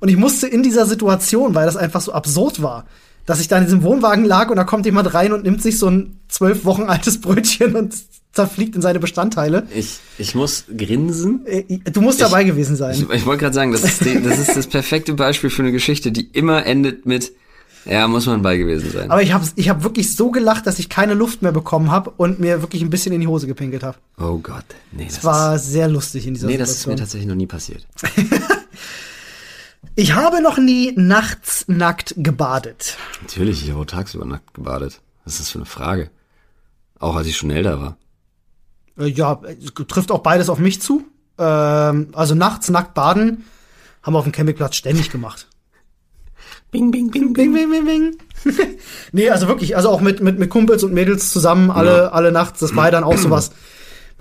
[0.00, 2.84] Und ich musste in dieser Situation, weil das einfach so absurd war,
[3.26, 5.78] dass ich da in diesem Wohnwagen lag und da kommt jemand rein und nimmt sich
[5.78, 7.94] so ein zwölf Wochen altes Brötchen und
[8.32, 9.66] zerfliegt in seine Bestandteile.
[9.74, 11.46] Ich, ich muss grinsen.
[11.46, 12.94] Äh, Du musst dabei gewesen sein.
[12.94, 15.70] Ich, ich wollte gerade sagen, das ist, die, das ist das perfekte Beispiel für eine
[15.72, 17.30] Geschichte, die immer endet mit,
[17.84, 19.10] ja, muss man bei gewesen sein.
[19.10, 22.10] Aber ich habe ich hab wirklich so gelacht, dass ich keine Luft mehr bekommen habe
[22.16, 23.96] und mir wirklich ein bisschen in die Hose gepinkelt habe.
[24.18, 26.94] oh Gott, nee, das Es war sehr lustig in dieser ist, nee, das ist mir
[26.94, 26.96] Situation.
[26.98, 27.86] tatsächlich noch nie passiert.
[29.96, 32.96] ich habe noch nie nachts nackt gebadet.
[33.22, 35.00] Natürlich, ich habe auch tagsüber nackt gebadet.
[35.24, 36.10] Was ist das für eine Frage?
[36.98, 37.96] Auch als ich schon älter war.
[38.98, 39.40] Äh, Ja,
[39.88, 41.04] trifft auch beides auf mich zu.
[41.38, 43.44] Ähm, also nachts nackt baden
[44.02, 45.48] haben wir auf dem Campingplatz ständig gemacht.
[46.70, 48.16] Bing, bing, bing, Bing, bing, bing, bing.
[49.12, 52.08] nee, also wirklich, also auch mit, mit, mit Kumpels und Mädels zusammen, alle, Ja.
[52.08, 53.52] alle nachts, das war dann auch sowas.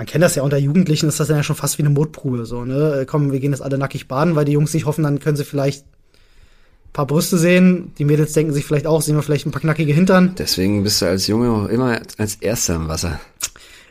[0.03, 2.45] Man kennt das ja unter Jugendlichen, ist das dann ja schon fast wie eine Mutprobe,
[2.45, 2.99] so, ne?
[2.99, 5.37] Äh, Komm, wir gehen jetzt alle nackig baden, weil die Jungs sich hoffen, dann können
[5.37, 7.93] sie vielleicht ein paar Brüste sehen.
[7.97, 10.35] Die Mädels denken sich vielleicht auch, sehen wir vielleicht ein paar knackige Hintern.
[10.37, 13.21] Deswegen bist du als Junge auch immer als Erster im Wasser.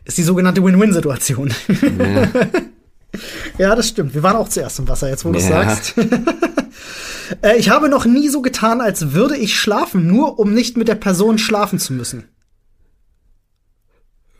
[0.04, 1.50] Ist die sogenannte Win-Win-Situation.
[1.98, 2.28] Ja.
[3.58, 4.12] ja, das stimmt.
[4.12, 5.64] Wir waren auch zuerst im Wasser, jetzt wo du es Ja.
[5.64, 5.94] sagst.
[7.42, 10.88] äh, ich habe noch nie so getan, als würde ich schlafen, nur um nicht mit
[10.88, 12.24] der Person schlafen zu müssen.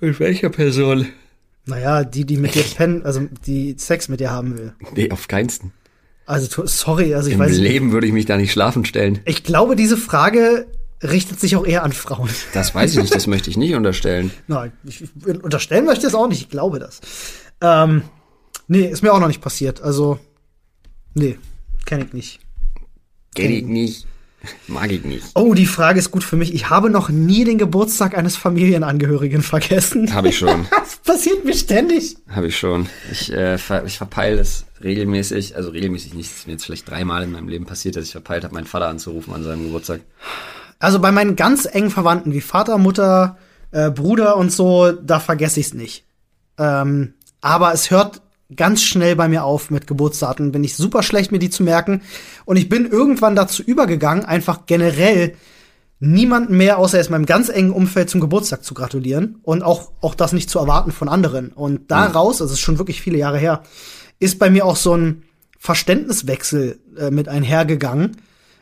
[0.01, 1.07] Mit welcher Person?
[1.65, 4.73] Naja, die, die mit dir pennen, also die Sex mit dir haben will.
[4.95, 5.73] Nee, auf keinsten.
[6.27, 7.61] Also sorry, also ich Im weiß nicht.
[7.61, 9.21] Leben würde ich mich da nicht schlafen stellen.
[9.25, 10.67] Ich glaube, diese Frage
[11.03, 12.31] richtet sich auch eher an Frauen.
[12.53, 14.31] Das weiß ich nicht, das möchte ich nicht unterstellen.
[14.47, 15.11] Nein, ich, ich
[15.43, 17.01] unterstellen möchte es auch nicht, ich glaube das.
[17.61, 18.03] Ähm,
[18.69, 19.83] nee, ist mir auch noch nicht passiert.
[19.83, 20.19] Also,
[21.15, 21.39] nee,
[21.85, 22.41] kenne ich nicht.
[23.35, 24.07] Kenn ich nicht.
[24.67, 25.25] Mag ich nicht.
[25.35, 26.55] Oh, die Frage ist gut für mich.
[26.55, 30.13] Ich habe noch nie den Geburtstag eines Familienangehörigen vergessen.
[30.15, 30.67] Habe ich schon.
[31.03, 32.17] Das passiert mir ständig.
[32.29, 32.89] Habe ich schon.
[33.11, 36.89] Ich, äh, ver ich verpeile es regelmäßig, also regelmäßig nicht, es ist mir jetzt vielleicht
[36.89, 40.01] dreimal in meinem Leben passiert, dass ich verpeilt habe, meinen Vater anzurufen an seinem Geburtstag.
[40.79, 43.37] Also bei meinen ganz engen Verwandten wie Vater, Mutter,
[43.73, 46.05] äh, Bruder und so, da vergesse ich es nicht.
[46.59, 48.23] Ähm, aber es hört
[48.57, 50.53] ganz schnell bei mir auf mit Geburtsdaten.
[50.53, 52.03] Bin ich super schlecht, mir die zu merken.
[52.45, 55.35] Und ich bin irgendwann dazu übergegangen, einfach generell
[56.01, 60.17] niemanden mehr, außer jetzt meinem ganz engen Umfeld zum Geburtstag zu gratulieren und auch, auch
[60.17, 61.51] das nicht zu erwarten von anderen.
[61.51, 63.63] Und daraus, also es ist schon wirklich viele Jahre her,
[64.19, 65.23] ist bei mir auch so ein
[65.59, 68.17] Verständniswechsel äh, mit einhergegangen.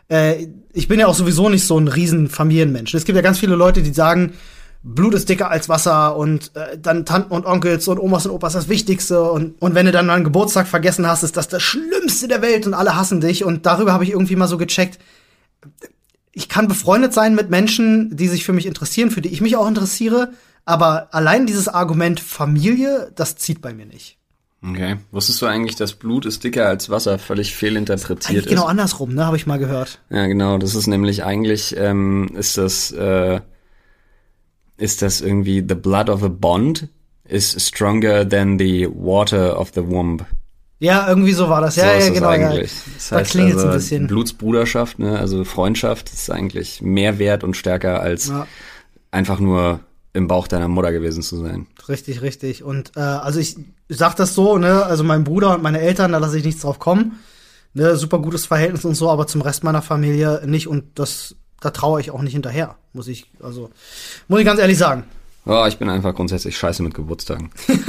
[0.09, 2.93] Äh, ich bin ja auch sowieso nicht so ein riesen Familienmensch.
[2.93, 4.35] Es gibt ja ganz viele Leute, die sagen,
[4.83, 8.55] Blut ist dicker als Wasser und äh, dann Tanten und Onkels und Omas und Opas
[8.55, 12.29] das Wichtigste und, und wenn du dann deinen Geburtstag vergessen hast, ist das das Schlimmste
[12.29, 14.99] der Welt und alle hassen dich und darüber habe ich irgendwie mal so gecheckt,
[16.33, 19.57] ich kann befreundet sein mit Menschen, die sich für mich interessieren, für die ich mich
[19.57, 20.33] auch interessiere,
[20.65, 24.17] aber allein dieses Argument Familie, das zieht bei mir nicht.
[24.63, 24.97] Okay.
[25.11, 29.25] Wusstest du eigentlich, dass Blut ist dicker als Wasser völlig fehlinterpretiert Eigentlich genau andersrum, ne,
[29.25, 30.01] habe ich mal gehört.
[30.11, 30.59] Ja, genau.
[30.59, 33.41] Das ist nämlich eigentlich ähm, ist das äh,
[34.81, 36.89] ist das irgendwie the blood of a bond
[37.29, 40.25] is stronger than the water of the womb.
[40.81, 41.77] Ja, irgendwie so war das.
[41.77, 42.31] Ja, so ja, genau.
[42.31, 42.49] das Ja.
[42.49, 42.73] eigentlich.
[42.97, 44.07] Das Da heißt klingelt's also, ein bisschen.
[44.07, 48.47] Blutsbruderschaft, ne, also Freundschaft ist eigentlich mehr wert und stärker als Ja.
[49.11, 49.81] einfach nur
[50.13, 51.67] im Bauch deiner Mutter gewesen zu sein.
[51.89, 52.65] Richtig, richtig.
[52.65, 53.57] Und äh, also ich
[53.89, 56.79] sag das so, ne, also mein Bruder und meine Eltern, da lasse ich nichts drauf
[56.79, 57.21] kommen.
[57.75, 61.71] Ne, super gutes Verhältnis und so, aber zum Rest meiner Familie nicht und das da
[61.71, 63.71] traue ich auch nicht hinterher, muss ich also
[64.29, 65.05] muss ich ganz ehrlich sagen.
[65.47, 67.51] Oh, ich bin einfach grundsätzlich scheiße mit Geburtstagen.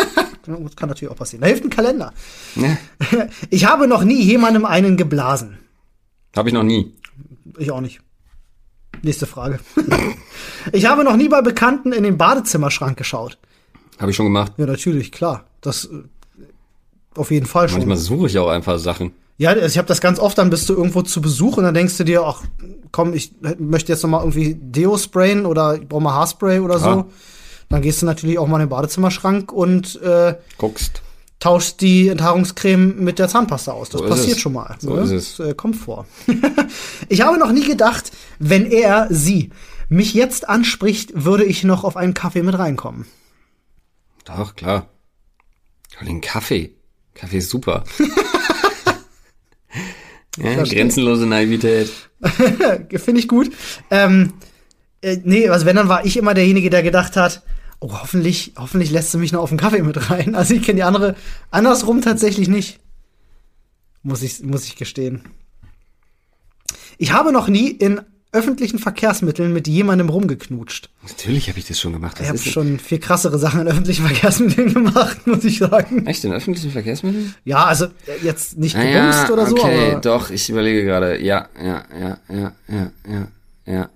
[0.43, 1.41] Das kann natürlich auch passieren.
[1.41, 2.13] Da hilft ein Kalender.
[2.55, 2.76] Ja,
[3.51, 5.59] Ich habe noch nie jemandem einen geblasen.
[6.36, 6.95] Habe ich noch nie.
[7.59, 8.01] Ich auch nicht.
[9.03, 9.59] Nächste Frage.
[10.72, 13.38] ich habe noch nie bei Bekannten in den Badezimmerschrank geschaut.
[13.99, 14.53] Habe ich schon gemacht.
[14.57, 15.45] Ja, natürlich, klar.
[15.61, 16.03] Das äh,
[17.15, 17.78] auf jeden Fall schon.
[17.78, 19.13] Manchmal suche ich auch einfach Sachen.
[19.42, 21.74] Ja, also ich habe das ganz oft, dann bist du irgendwo zu Besuch und dann
[21.74, 22.44] denkst du dir, ach
[22.92, 26.78] komm, ich möchte jetzt noch mal irgendwie Deo sprayen oder ich brauche mal Haarspray oder
[26.78, 26.89] so.
[26.89, 27.06] Ja.
[27.68, 31.02] Dann gehst du natürlich auch mal in den Badezimmerschrank und äh, Guckst.
[31.39, 33.89] tauschst die Enthaarungscreme mit der Zahnpasta aus.
[33.89, 34.76] Das So passiert schon mal.
[34.78, 35.02] So ne?
[35.02, 35.38] ist es.
[35.38, 36.06] Das äh, kommt vor.
[37.10, 39.50] ich habe noch nie gedacht, wenn er, sie,
[39.89, 43.08] mich jetzt anspricht, würde ich noch auf einen Kaffee mit reinkommen.
[44.26, 44.86] Doch, klar.
[45.98, 46.76] Aber den Kaffee.
[47.16, 47.86] Kaffee ist super.
[50.38, 51.92] ja, grenzenlose Naivität.
[52.96, 53.52] Finde ich gut.
[53.90, 54.34] Ähm,
[55.02, 57.44] äh, nee, also wenn, dann war ich immer derjenige, der gedacht hat,
[57.80, 60.36] oh, hoffentlich, hoffentlich lässt sie mich noch auf den Kaffee mit rein.
[60.42, 61.16] Also ich kenne die andere
[61.50, 62.80] andersrum tatsächlich nicht.
[64.04, 65.24] Muss ich, muss ich gestehen.
[66.98, 68.02] Ich habe noch nie in
[68.34, 70.90] öffentlichen Verkehrsmitteln mit jemandem rumgeknutscht.
[71.08, 72.16] Natürlich habe ich das schon gemacht.
[72.22, 76.06] Ich Was habe schon viel krassere Sachen in öffentlichen Verkehrsmitteln gemacht, muss ich sagen.
[76.08, 77.36] Echt in öffentlichen Verkehrsmitteln?
[77.44, 80.84] Ja, also äh, jetzt nicht Ah, gebumst ja, oder so, okay, aber doch, ich überlege
[80.86, 81.22] gerade.
[81.22, 83.28] Ja, ja, ja, ja, ja, ja,
[83.66, 83.90] ja,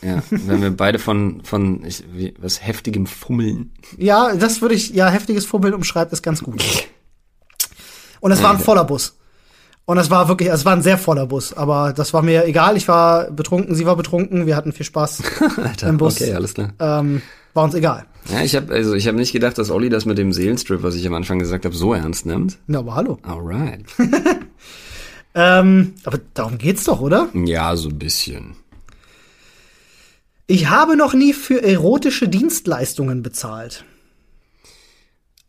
[0.00, 0.22] ja.
[0.30, 3.72] Wenn wir beide von, von ich, wie, was heftigem Fummeln.
[3.98, 6.64] ja, das würde ich, ja, heftiges Vorbild umschreibt ist ganz gut.
[8.20, 9.16] Und es war ein voller Bus.
[9.84, 12.76] Und es war wirklich, es war ein sehr voller Bus, aber das war mir egal.
[12.76, 15.22] Ich war betrunken, sie war betrunken, wir hatten viel Spaß
[15.56, 16.20] Alter, im Bus.
[16.20, 16.72] okay, alles klar.
[16.78, 17.20] Ähm,
[17.54, 18.06] war uns egal.
[18.32, 20.94] Ja, ich habe also ich habe nicht gedacht, dass Olli das mit dem Seelenstrip, was
[20.94, 22.58] ich am Anfang gesagt habe, so ernst nimmt.
[22.68, 23.18] Ja, aber hallo.
[23.22, 23.84] Alright.
[25.34, 27.28] Ähm, aber darum geht's doch, oder?
[27.32, 28.54] ja, so ein bisschen.
[30.46, 33.84] Ich habe noch nie für erotische Dienstleistungen bezahlt.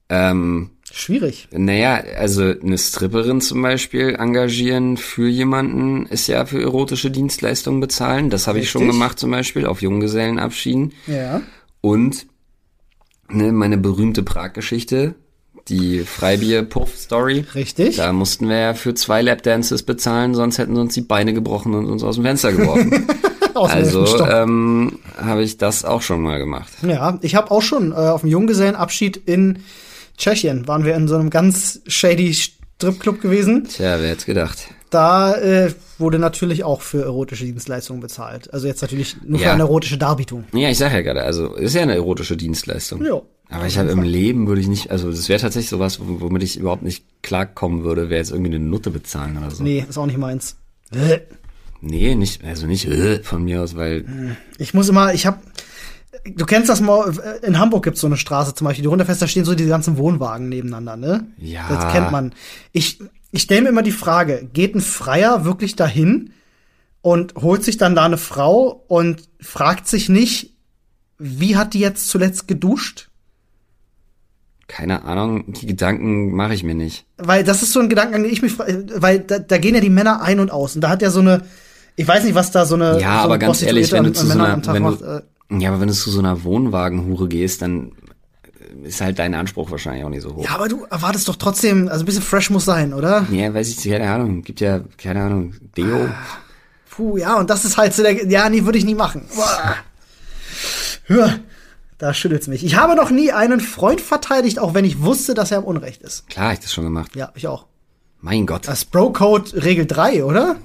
[0.10, 1.48] Ähm, Schwierig.
[1.52, 8.30] Naja, also eine Stripperin zum Beispiel engagieren für jemanden ist ja für erotische Dienstleistungen bezahlen.
[8.30, 10.94] Das habe ich schon gemacht zum Beispiel auf Junggesellenabschieden.
[11.08, 11.42] Ja.
[11.82, 12.28] Und
[13.28, 15.16] ne, meine berühmte Prag-Geschichte,
[15.68, 17.46] die Freibier-Puff-Story.
[17.56, 17.96] Richtig.
[17.96, 21.74] Da mussten wir ja für zwei Lapdances bezahlen, sonst hätten sie uns die Beine gebrochen
[21.74, 23.08] und uns aus dem Fenster geworfen.
[23.56, 26.74] Also ähm, habe ich das auch schon mal gemacht.
[26.82, 29.60] Ja, ich habe auch schon äh, auf dem Junggesellenabschied in
[30.18, 33.66] Tschechien waren wir in so einem ganz shady Stripclub gewesen.
[33.66, 34.68] Tja, wer hätte gedacht?
[34.90, 38.54] Da äh, wurde natürlich auch für erotische Dienstleistungen bezahlt.
[38.54, 39.54] Also jetzt natürlich nur für Ja.
[39.54, 40.44] eine erotische Darbietung.
[40.54, 43.04] Ja, ich sag ja gerade, also ist ja eine erotische Dienstleistung.
[43.04, 43.22] Ja.
[43.50, 46.58] Aber ich habe im Leben würde ich nicht, also das wäre tatsächlich sowas, womit ich
[46.58, 49.64] überhaupt nicht klarkommen würde, wäre jetzt irgendwie eine Nutte bezahlen oder so.
[49.64, 50.56] Nee, ist auch nicht meins.
[51.82, 55.42] Nee, nicht, also nicht äh, von mir aus, weil Ich muss immer, ich hab,
[56.26, 59.22] du kennst das mal, äh, in Hamburg gibt's so eine Straße zum Beispiel, die runterfährst,
[59.22, 61.28] da stehen so diese ganzen Wohnwagen nebeneinander, ne?
[61.38, 61.68] Ja.
[61.70, 62.34] Das kennt man.
[62.72, 63.00] Ich,
[63.32, 66.32] ich stelle mir immer die Frage, geht ein Freier wirklich dahin
[67.02, 70.54] und holt sich dann da eine Frau und fragt sich nicht,
[71.18, 73.10] wie hat die jetzt zuletzt geduscht?
[74.68, 77.06] keine Ahnung, die Gedanken mache ich mir nicht.
[77.18, 79.90] Weil das ist so ein Gedankengang, den ich mich weil da, da gehen ja die
[79.90, 80.76] Männer ein und aus.
[80.76, 81.42] Und da hat ja so eine,
[81.96, 83.00] ich weiß nicht, was da so eine.
[83.00, 85.06] Ja, so aber ganz ehrlich, wenn du zu so einer, am Tag wenn macht, du,
[85.06, 85.22] äh,
[85.60, 87.92] ja, aber wenn du zu so einer Wohnwagenhure gehst, dann
[88.84, 90.44] ist halt dein Anspruch wahrscheinlich auch nicht so hoch.
[90.44, 93.28] Ja, aber du erwartest doch trotzdem, also ein bisschen fresh muss sein, oder?
[93.32, 96.10] Ja, weiß ich, keine Ahnung, gibt ja, keine Ahnung, Deo.
[96.90, 99.26] Puh, ja, und das ist halt so der, ja, nee, würde ich nie machen.
[99.36, 99.76] Boah.
[101.06, 101.40] Hör,
[101.98, 102.64] da schüttelt's mich.
[102.66, 106.02] Ich habe noch nie einen Freund verteidigt, auch wenn ich wusste, dass er im Unrecht
[106.02, 106.28] ist.
[106.28, 107.16] Klar, ich das schon gemacht.
[107.16, 107.66] Ja, ich auch.
[108.22, 108.68] Mein Gott.
[108.68, 110.56] Das Bro-Code Regel 3, oder?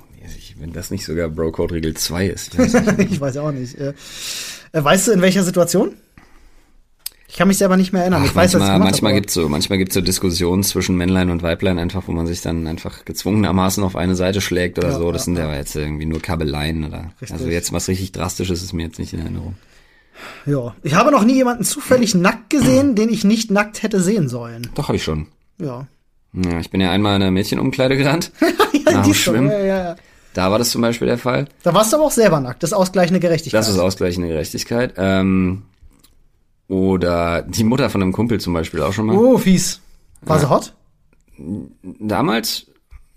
[0.60, 2.54] Wenn das nicht sogar Bro-Code Regel 2 ist.
[2.54, 3.76] Ich weiß ich weiß auch nicht.
[3.78, 3.94] Äh,
[4.72, 5.92] äh, weißt du, in welcher Situation?
[7.30, 8.22] Ich kann mich selber nicht mehr erinnern.
[8.24, 11.42] Ach, ich weiß, manchmal manchmal aber- gibt's so, manchmal gibt's so Diskussionen zwischen Männlein und
[11.42, 15.12] Weiblein einfach, wo man sich dann einfach gezwungenermaßen auf eine Seite schlägt oder Ja, so.
[15.12, 17.12] Das ja, sind aber jetzt irgendwie nur Kabeleien oder.
[17.20, 17.32] Richtig.
[17.32, 19.56] Also jetzt was richtig Drastisches ist mir jetzt nicht in Erinnerung.
[20.46, 20.74] Ja.
[20.82, 24.68] Ich habe noch nie jemanden zufällig nackt gesehen, den ich nicht nackt hätte sehen sollen.
[24.74, 25.26] Doch, habe ich schon.
[25.60, 25.86] Ja.
[26.32, 28.32] Ja, ich bin ja einmal in einer Mädchenumkleide gerannt.
[28.40, 29.50] Nach die dem schon, Schwimmen.
[29.50, 29.96] ja, ja, ja.
[30.34, 31.46] Da war das zum Beispiel der Fall.
[31.62, 32.62] Da warst du aber auch selber nackt.
[32.62, 33.58] Das ist ausgleichende Gerechtigkeit.
[33.58, 34.94] Das ist ausgleichende Gerechtigkeit.
[34.96, 35.62] Ähm,
[36.68, 39.16] oder die Mutter von einem Kumpel zum Beispiel auch schon mal.
[39.16, 39.80] Oh, fies.
[40.22, 40.74] War sie hot?
[41.82, 42.66] Damals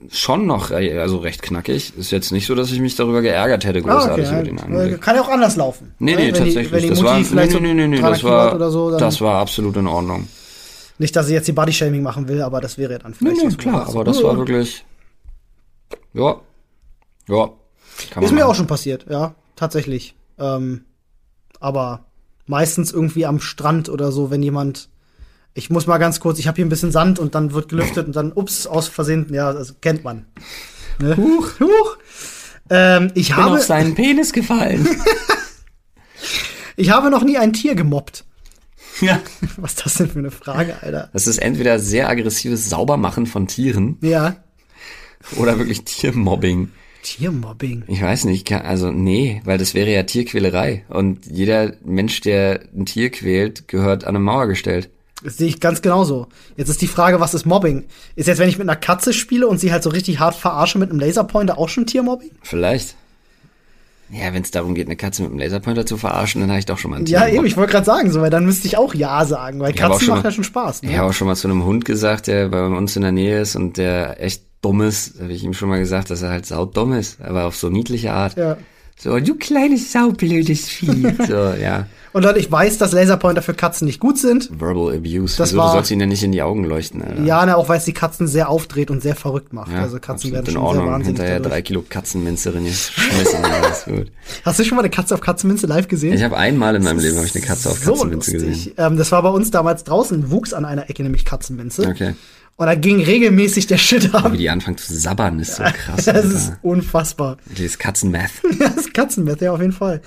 [0.10, 1.94] schon noch, also recht knackig.
[1.98, 4.64] Ist jetzt nicht so, dass ich mich darüber geärgert hätte, großartig über den ja.
[4.64, 5.02] Anblick.
[5.02, 5.94] Kann ja auch anders laufen.
[6.00, 6.18] Nee, ne?
[6.18, 6.68] nee, wenn tatsächlich.
[6.68, 8.72] Die, wenn die das Mutti war, nee, vielleicht nee, nee, nee, nee, 300 das war,
[8.72, 10.28] so, das war absolut in Ordnung.
[10.98, 13.46] nicht, dass sie jetzt die Bodyshaming machen will, aber das wäre dann vielleicht.
[13.46, 13.96] was klar, Gutes.
[13.96, 14.24] aber das Ja.
[14.24, 14.86] war wirklich,
[16.14, 16.40] ja,
[17.32, 17.50] ja.
[18.12, 20.16] Kann Ist mir auch schon passiert, ja, tatsächlich.
[20.40, 20.86] Ähm,
[21.60, 22.06] aber
[22.48, 24.90] meistens irgendwie am Strand oder so, wenn jemand.
[25.54, 28.08] Ich muss mal ganz kurz, ich habe hier ein bisschen Sand und dann wird gelüftet
[28.08, 30.26] und dann, ups, aus Versehen, ja, das kennt man.
[31.00, 31.18] Ne?
[31.18, 31.98] Huch, huch.
[32.70, 34.88] Ähm, ich, Bin habe, auf seinen Penis gefallen.
[36.78, 38.24] ich habe noch nie ein Tier gemobbt.
[39.02, 39.20] ja.
[39.58, 41.10] Was ist das denn für eine Frage, Alter?
[41.12, 44.38] Das ist entweder sehr aggressives Saubermachen von Tieren Ja.
[45.36, 46.72] oder wirklich Tiermobbing.
[47.04, 47.84] Tiermobbing.
[47.88, 50.84] Ich weiß nicht, kann- also nee, weil das wäre ja Tierquälerei.
[50.90, 54.90] Und jeder Mensch, der ein Tier quält, gehört an eine Mauer gestellt.
[55.24, 56.28] Das sehe ich ganz genauso.
[56.58, 57.86] Jetzt ist die Frage, was ist Mobbing?
[58.16, 60.80] Ist jetzt, wenn ich mit einer Katze spiele und sie halt so richtig hart verarsche
[60.80, 62.32] mit einem Laserpointer, auch schon Tiermobbing?
[62.42, 62.96] Vielleicht.
[64.10, 66.66] Ja, wenn es darum geht, eine Katze mit einem Laserpointer zu verarschen, dann habe ich
[66.66, 68.68] doch schon mal ein Ja, Tier eben, ich wollte gerade sagen, so, weil dann müsste
[68.68, 70.82] ich auch Ja sagen, weil Ich Katzen macht mal- ja schon Spaß.
[70.84, 70.92] Ne?
[70.92, 73.40] Ich habe auch schon mal zu einem Hund gesagt, der bei uns in der Nähe
[73.40, 75.20] ist und der echt dumm ist.
[75.22, 78.14] Habe ich ihm schon mal gesagt, dass er halt saudumm ist, aber auf so niedliche
[78.14, 78.38] Art.
[78.38, 78.58] Ja.
[78.98, 81.16] So, du kleines saublödes Vieh.
[81.28, 81.88] so, ja.
[82.14, 84.50] Und dann, ich weiß, dass Laserpointer für Katzen nicht gut sind.
[84.60, 85.38] Verbal Abuse.
[85.38, 87.24] Das Wieso, war- du sollst ihnen ja nicht in die Augen leuchten, Alter.
[87.24, 89.72] Ja, ne, auch weil es die Katzen sehr aufdreht und sehr verrückt macht.
[89.72, 90.84] Ja, also Katzen werden in schon Ordnung.
[90.86, 91.54] sehr wahnsinnig Hinterher dadurch.
[91.54, 93.44] drei Kilo Katzenminze drin geschmissen.
[93.44, 94.12] alles gut.
[94.46, 96.14] Hast du schon mal eine Katze auf Katzenminze live gesehen?
[96.14, 98.50] Ich habe einmal in meinem Leben hab ich eine Katze auf so Katzenminze lustig.
[98.66, 98.74] gesehen.
[98.78, 101.88] Ähm, das war bei uns damals draußen, wuchs an einer Ecke nämlich Katzenminze.
[101.88, 102.14] Okay.
[102.58, 104.32] Und da ging regelmäßig der Shit ab.
[104.34, 106.06] Wie die anfangen zu sabbern, ist so krass.
[106.06, 106.60] Das ist Alter.
[106.62, 107.38] unfassbar.
[107.58, 108.30] Dieses Katzenmath.
[108.60, 110.02] Das ist Katzenmeth, ja, auf jeden Fall.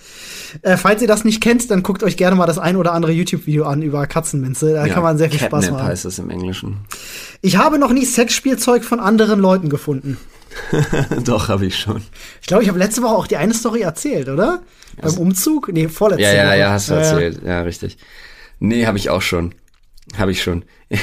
[0.62, 3.10] Äh, falls ihr das nicht kennt, dann guckt euch gerne mal das ein oder andere
[3.10, 4.72] YouTube-Video an über Katzenminze.
[4.72, 5.82] Da kann man sehr viel Spaß machen.
[5.84, 6.76] heißt es im Englischen.
[7.40, 10.16] Ich habe noch nie Sexspielzeug von anderen Leuten gefunden.
[11.24, 12.02] Doch, habe ich schon.
[12.40, 14.62] Ich glaube, ich habe letzte Woche auch die eine Story erzählt, oder?
[15.02, 15.72] Beim Umzug?
[15.72, 16.58] Nee, vorletzte Ja, ja, Woche.
[16.58, 17.06] ja, hast du Ja, ja.
[17.10, 17.40] erzählt.
[17.44, 17.98] Ja, richtig.
[18.60, 19.52] Nee, habe ich auch schon.
[20.16, 20.64] Habe ich schon.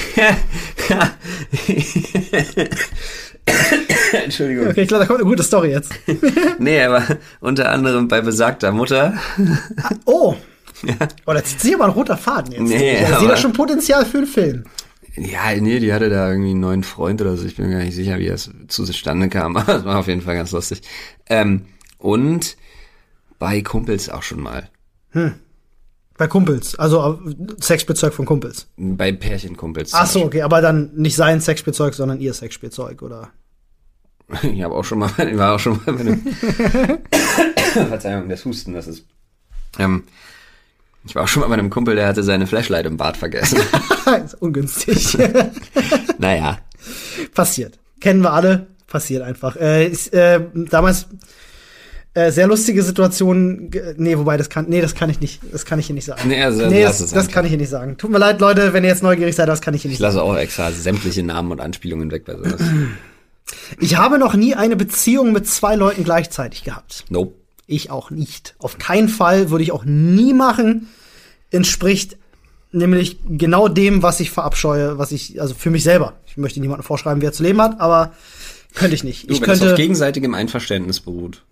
[4.13, 4.67] Entschuldigung.
[4.67, 5.93] Okay, klar, da kommt eine gute Story jetzt.
[6.59, 7.03] Nee, aber
[7.39, 9.13] unter anderem bei besagter Mutter.
[10.05, 10.35] Oh!
[11.27, 12.61] Oh, da zieht sich aber ein roter Faden jetzt.
[12.61, 14.63] Nee, ich sehe da schon Potenzial für einen Film.
[15.15, 17.45] Ja, nee, die hatte da irgendwie einen neuen Freund oder so.
[17.45, 20.21] Ich bin mir gar nicht sicher, wie das zustande kam, aber es war auf jeden
[20.21, 20.81] Fall ganz lustig.
[21.29, 21.65] Ähm,
[21.99, 22.57] und
[23.37, 24.69] bei Kumpels auch schon mal.
[26.21, 28.67] Bei Kumpels, also äh, Sexspielzeug von Kumpels.
[28.77, 29.91] Bei Pärchenkumpels.
[29.95, 33.31] Ach so, okay, aber dann nicht sein Sexspielzeug, sondern ihr Sexspielzeug, oder?
[34.43, 36.21] Ich habe auch schon mal, ich war auch schon mal bei einem.
[37.89, 39.07] Verzeihung, das Husten, das ist.
[39.79, 40.03] Ähm,
[41.05, 43.59] ich war auch schon mal bei einem Kumpel, der hatte seine Flashlight im Bad vergessen.
[44.23, 45.17] ist ungünstig.
[46.19, 46.59] naja.
[47.33, 47.79] Passiert.
[47.99, 48.67] Kennen wir alle.
[48.85, 49.55] Passiert einfach.
[49.55, 51.07] Äh, ist, äh, damals
[52.13, 53.71] äh, sehr lustige Situation.
[53.97, 54.65] Nee, wobei das kann.
[54.67, 55.39] Nee, das kann ich nicht.
[55.51, 56.27] Das kann ich hier nicht sagen.
[56.27, 57.97] Nee, also nee das, das kann ich hier nicht sagen.
[57.97, 60.01] Tut mir leid, Leute, wenn ihr jetzt neugierig seid, das kann ich hier Ich nicht
[60.01, 60.15] sagen.
[60.15, 62.61] lasse auch extra sämtliche Namen und Anspielungen weg bei sowas.
[63.79, 67.03] Ich habe noch nie eine Beziehung mit zwei Leuten gleichzeitig gehabt.
[67.09, 67.33] Nope.
[67.67, 68.55] Ich auch nicht.
[68.59, 70.87] Auf keinen Fall würde ich auch nie machen.
[71.49, 72.17] Entspricht
[72.71, 76.13] nämlich genau dem, was ich verabscheue, was ich, also für mich selber.
[76.27, 78.13] Ich möchte niemandem vorschreiben, wie er zu leben hat, aber
[78.73, 79.29] könnte ich nicht.
[79.29, 79.73] Du, ich wenn es könnte.
[79.73, 81.43] auf gegenseitigem Einverständnis beruht.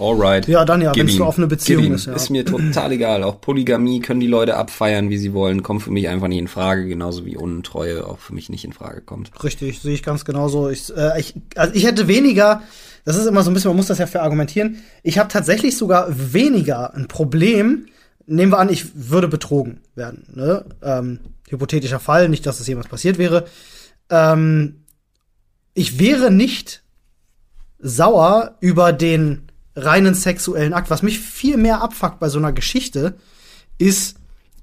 [0.00, 0.48] Alright.
[0.48, 1.20] Ja, dann ja, wenn's ihm.
[1.20, 2.14] eine offene Beziehung ist, ja.
[2.14, 3.22] Ist mir total egal.
[3.22, 5.62] Auch Polygamie können die Leute abfeiern, wie sie wollen.
[5.62, 6.86] Kommt für mich einfach nicht in Frage.
[6.86, 9.30] Genauso wie Untreue auch für mich nicht in Frage kommt.
[9.44, 10.70] Richtig, sehe ich ganz genauso.
[10.70, 12.62] Ich, äh, ich, also ich hätte weniger,
[13.04, 14.82] das ist immer so ein bisschen, man muss das ja verargumentieren.
[15.02, 17.86] Ich habe tatsächlich sogar weniger ein Problem.
[18.26, 20.24] Nehmen wir an, ich würde betrogen werden.
[20.34, 20.64] Ne?
[20.82, 21.20] Ähm,
[21.50, 23.44] hypothetischer Fall, nicht, dass das jemals passiert wäre.
[24.08, 24.84] Ähm,
[25.74, 26.82] ich wäre nicht
[27.78, 30.90] sauer über den reinen sexuellen Akt.
[30.90, 33.16] Was mich viel mehr abfuckt bei so einer Geschichte,
[33.78, 34.16] ist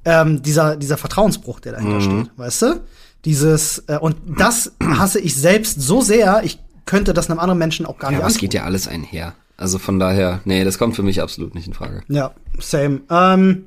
[0.05, 2.31] ähm, dieser, dieser Vertrauensbruch, der dahinter steht.
[2.37, 2.81] Weißt du?
[3.25, 7.85] Dieses, äh, und das hasse ich selbst so sehr, ich könnte das einem anderen Menschen
[7.85, 8.39] auch gar Ja, nicht antun.
[8.39, 9.33] geht ja alles einher.
[9.57, 12.03] Also von daher, nee, das kommt für mich absolut nicht in Frage.
[12.07, 13.01] Ja, same.
[13.09, 13.65] Ähm,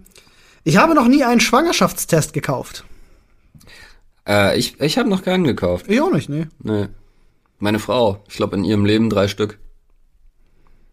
[0.64, 2.84] ich habe noch nie einen Schwangerschaftstest gekauft.
[4.26, 5.86] Äh, ich ich habe noch keinen gekauft.
[5.88, 6.46] Ich auch nicht, nee.
[6.62, 6.86] Nee.
[7.58, 9.58] Meine Frau, ich glaube in ihrem Leben drei Stück.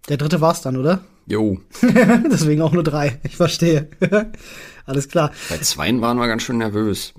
[0.09, 1.03] Der dritte war's dann, oder?
[1.25, 1.59] Jo.
[2.31, 3.19] Deswegen auch nur drei.
[3.23, 3.89] Ich verstehe.
[4.85, 5.31] Alles klar.
[5.49, 7.13] Bei zweien waren wir ganz schön nervös.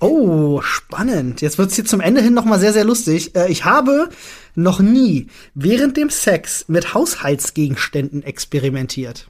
[0.00, 1.42] Oh, spannend.
[1.42, 3.34] Jetzt wird's hier zum Ende hin noch mal sehr, sehr lustig.
[3.34, 4.08] Äh, ich habe
[4.54, 9.28] noch nie während dem Sex mit Haushaltsgegenständen experimentiert.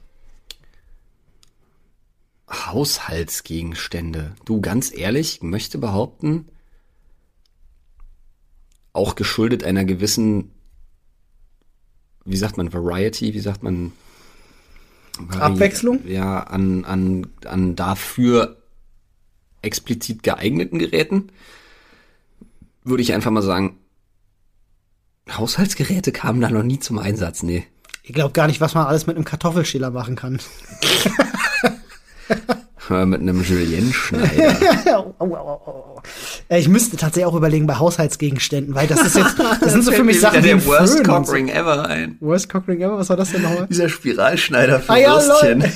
[2.49, 4.35] Haushaltsgegenstände.
[4.45, 6.47] Du, ganz ehrlich, ich möchte behaupten,
[8.93, 10.51] auch geschuldet einer gewissen,
[12.29, 13.91] wie sagt man, Variety, wie sagt man?
[15.17, 16.07] Vari Abwechslung?
[16.07, 18.57] Ja, an, an, an dafür
[19.61, 21.31] explizit geeigneten Geräten,
[22.83, 23.77] würde ich einfach mal sagen,
[25.29, 27.65] Haushaltsgeräte kamen da noch nie zum Einsatz, nee.
[28.03, 30.39] Ich glaube gar nicht, was man alles mit einem Kartoffelschäler machen kann.
[32.89, 34.97] Mit einem Julienne-Schneider.
[34.97, 36.01] Au, au, au, au.
[36.49, 39.91] Äh, Ich müsste tatsächlich auch überlegen bei Haushaltsgegenständen, weil das ist jetzt, das sind so
[39.91, 41.31] für mich Sachen wie der Worst Föhn und so.
[41.33, 42.17] Cockring ever ein.
[42.19, 43.67] Worst Cockring ever, was war das denn nochmal?
[43.69, 45.63] Dieser Spiralschneider für Ah ja, Würstchen.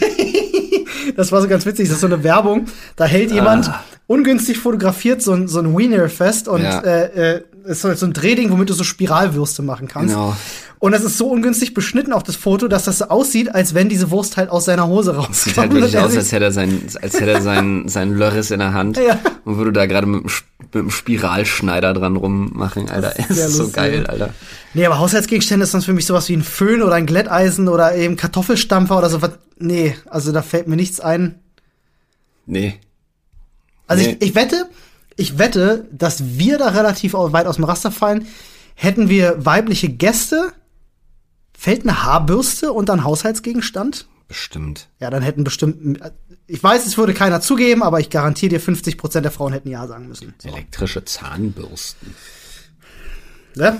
[1.17, 3.83] Das war so ganz witzig, das ist so eine Werbung, da hält jemand Ah.
[4.07, 6.79] ungünstig fotografiert so ein, so ein Wiener fest und Ja.
[6.79, 10.13] äh, äh, ist so so ein Drehding, womit du so Spiralwürste machen kannst.
[10.13, 10.35] Genau.
[10.79, 13.87] Und es ist so ungünstig beschnitten auf das Foto, dass das so aussieht, als wenn
[13.87, 15.35] diese Wurst halt aus seiner Hose rauskommt.
[15.35, 18.59] Sieht halt wirklich aus, als hätte er sein, als hätte er sein, sein Lörris in
[18.59, 19.17] der Hand Ja.
[19.45, 23.13] und würde da gerade mit, mit dem Spiralschneider dran rummachen, Alter.
[23.17, 24.33] Das ist ist so geil, Alter.
[24.73, 27.95] Nee, aber Haushaltsgegenstände ist dann für mich sowas wie ein Föhn oder ein Glätteisen oder
[27.95, 29.31] eben Kartoffelstampfer oder so was.
[29.57, 31.39] Nee, also da fällt mir nichts ein.
[32.45, 32.77] Nee.
[33.87, 34.17] Also Nee.
[34.19, 34.65] ich, ich wette,
[35.15, 38.27] ich wette, dass wir da relativ weit aus dem Raster fallen.
[38.75, 40.51] Hätten wir weibliche Gäste,
[41.57, 44.07] fällt eine Haarbürste und dann Haushaltsgegenstand?
[44.27, 44.89] Bestimmt.
[44.99, 45.99] Ja, dann hätten bestimmt,
[46.47, 49.69] ich weiß, es würde keiner zugeben, aber ich garantiere dir, 50 Prozent der Frauen hätten
[49.69, 50.33] Ja sagen müssen.
[50.39, 50.49] So.
[50.49, 52.15] Elektrische Zahnbürsten.
[53.55, 53.79] Ne?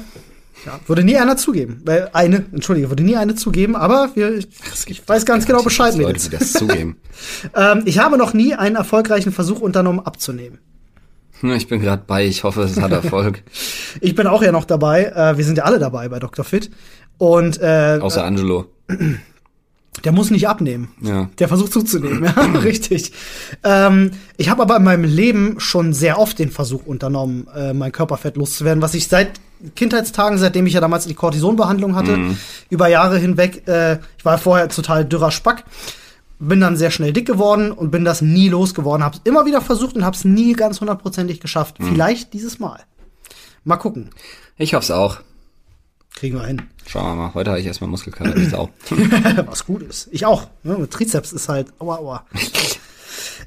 [0.66, 1.82] Ja, würde nie einer zugeben.
[1.84, 6.22] Weil eine, entschuldige, würde nie eine zugeben, aber wir, ich, weiß ganz genau Bescheid, Leute,
[6.22, 6.98] die das zugeben.
[7.56, 10.60] Ähm, ich habe noch nie einen erfolgreichen Versuch unternommen, abzunehmen.
[11.52, 13.44] Ich bin gerade bei, ich hoffe, es hat Erfolg.
[14.02, 15.06] Ich bin auch ja noch dabei.
[15.06, 16.46] Äh, wir sind ja alle dabei bei Dr.
[16.46, 16.72] Fit.
[17.18, 18.66] Und äh, Außer Angelo.
[20.04, 20.90] der muss nicht abnehmen.
[21.02, 21.30] Ja.
[21.40, 23.12] Der versucht zuzunehmen, ja, richtig.
[23.64, 27.92] Ähm, ich habe aber in meinem Leben schon sehr oft den Versuch unternommen, äh, mein
[27.92, 29.40] Körperfett loszuwerden, was ich seit
[29.76, 32.18] Kindheitstagen, seitdem ich ja damals die Cortisonbehandlung hatte,
[32.70, 35.64] über Jahre hinweg, äh, ich war vorher total dürrer Spack,
[36.48, 39.96] bin dann sehr schnell dick geworden und bin das nie losgeworden, hab's immer wieder versucht
[39.96, 41.78] und hab's nie ganz hundertprozentig geschafft.
[41.80, 42.82] Vielleicht dieses Mal.
[43.64, 44.10] Mal gucken.
[44.58, 45.20] Ich hoffe es auch.
[46.16, 46.62] Kriegen wir hin.
[46.86, 47.34] Schauen wir mal.
[47.34, 48.70] Heute habe ich erstmal Muskelkater wie Sau.
[49.48, 50.10] Was gut ist.
[50.12, 50.48] Ich auch.
[50.64, 50.78] Ne?
[50.78, 52.26] Mit Trizeps ist halt, aua, aua.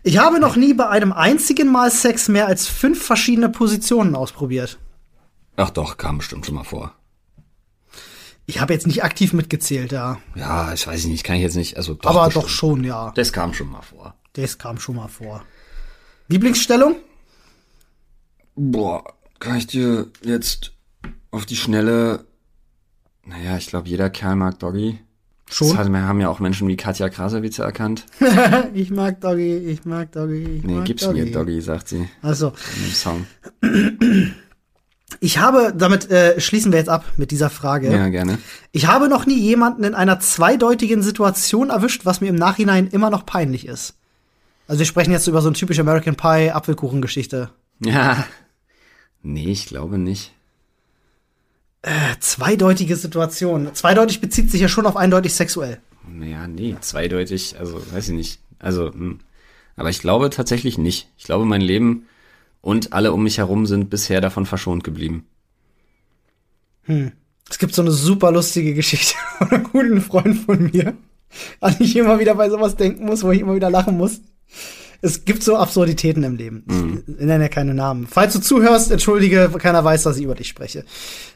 [0.03, 4.79] Ich habe noch nie bei einem einzigen Mal Sex mehr als fünf verschiedene Positionen ausprobiert.
[5.57, 6.93] Ach doch, kam bestimmt schon mal vor.
[8.49, 10.19] Ich habe jetzt nicht aktiv mitgezählt, ja.
[10.37, 11.77] Ja, ich weiß nicht, kann ich jetzt nicht.
[11.77, 12.45] Also doch, Aber bestimmt.
[12.45, 13.13] doch schon, ja.
[13.17, 14.15] Das kam schon mal vor.
[14.35, 15.45] Das kam schon mal vor.
[16.29, 16.97] Lieblingsstellung?
[18.55, 19.03] Boah,
[19.41, 20.73] kann ich dir jetzt
[21.31, 22.25] auf die Schnelle.
[23.25, 25.01] Naja, ich glaube, jeder Kerl mag Doggy.
[25.49, 25.69] Schon.
[25.69, 28.05] Das haben, ja auch Menschen wie Katja Krasavice erkannt.
[28.75, 31.23] ich mag Doggy, ich mag Doggy, ich Nee, mag gib's Doggy.
[31.23, 33.27] mir Doggy, sagt sie Also, in dem Song.
[35.21, 37.91] ich habe, damit äh, schließen wir jetzt ab mit dieser Frage.
[37.91, 38.39] Ja, gerne.
[38.73, 43.11] Ich habe noch nie jemanden in einer zweideutigen Situation erwischt, was mir im Nachhinein immer
[43.11, 43.95] noch peinlich ist.
[44.69, 47.51] Also wir sprechen jetzt über so eine typische American Pie Apfelkuchengeschichte.
[47.81, 48.27] Ja.
[49.23, 50.33] Nee, ich glaube nicht.
[51.83, 53.71] Äh, zweideutige Situation.
[53.75, 55.81] Zweideutig bezieht sich ja schon auf eindeutig sexuell.
[56.09, 58.41] Naja, nee, zweideutig, also weiß ich nicht.
[58.59, 59.21] Also, hm.
[59.77, 61.09] aber ich glaube tatsächlich nicht.
[61.17, 62.07] Ich glaube, mein Leben
[62.67, 65.25] und alle um mich herum sind bisher davon verschont geblieben.
[67.49, 70.95] Es gibt so eine super lustige Geschichte von einem guten Freund von mir,
[71.61, 74.21] an die ich immer wieder bei sowas denken muss, wo ich immer wieder lachen muss.
[75.01, 77.05] Es gibt so Absurditäten im Leben.
[77.07, 78.09] Ich nenne ja keine Namen.
[78.11, 80.85] Falls du zuhörst, entschuldige, keiner weiß, dass ich über dich spreche.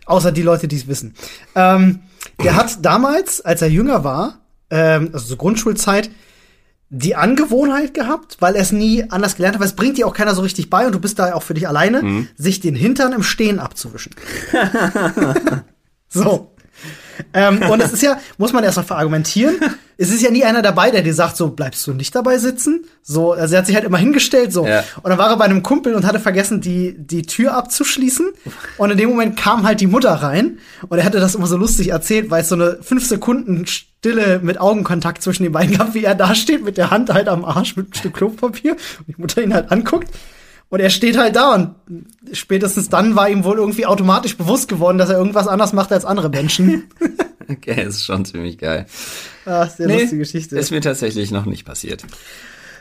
[0.07, 1.15] Außer die Leute, die es wissen.
[1.55, 2.01] Ähm,
[2.43, 6.11] der hat damals, als er jünger war, ähm, also so Grundschulzeit,
[6.91, 10.15] die Angewohnheit gehabt, weil er es nie anders gelernt hat, weil es bringt dir auch
[10.15, 13.13] keiner so richtig bei und du bist da auch für dich alleine, sich den Hintern
[13.13, 14.13] im Stehen abzuwischen.
[16.09, 16.53] so.
[17.33, 19.57] Ähm, und es ist ja, muss man erst noch verargumentieren,
[20.03, 22.87] es ist ja nie einer dabei, der dir sagt, so bleibst du nicht dabei sitzen.
[23.03, 24.67] So, also er hat sich halt immer hingestellt, so.
[24.67, 24.83] Ja.
[25.03, 28.31] Und dann war er bei einem Kumpel und hatte vergessen, die, die Tür abzuschließen.
[28.79, 30.59] Und in dem Moment kam halt die Mutter rein.
[30.89, 34.41] Und er hatte das immer so lustig erzählt, weil es so eine fünf Sekunden Stille
[34.43, 37.45] mit Augenkontakt zwischen den beiden gab, wie er da steht mit der Hand halt am
[37.45, 38.73] Arsch mit einem Stück Klopapier.
[39.01, 40.09] Und die Mutter ihn halt anguckt.
[40.71, 41.75] Und er steht halt da und
[42.33, 46.05] spätestens dann war ihm wohl irgendwie automatisch bewusst geworden, dass er irgendwas anders macht als
[46.05, 46.85] andere Menschen.
[47.51, 48.87] Okay, ist schon ziemlich geil.
[49.45, 50.57] ah, sehr lustige Geschichte.
[50.57, 52.05] Ist mir tatsächlich noch nicht passiert.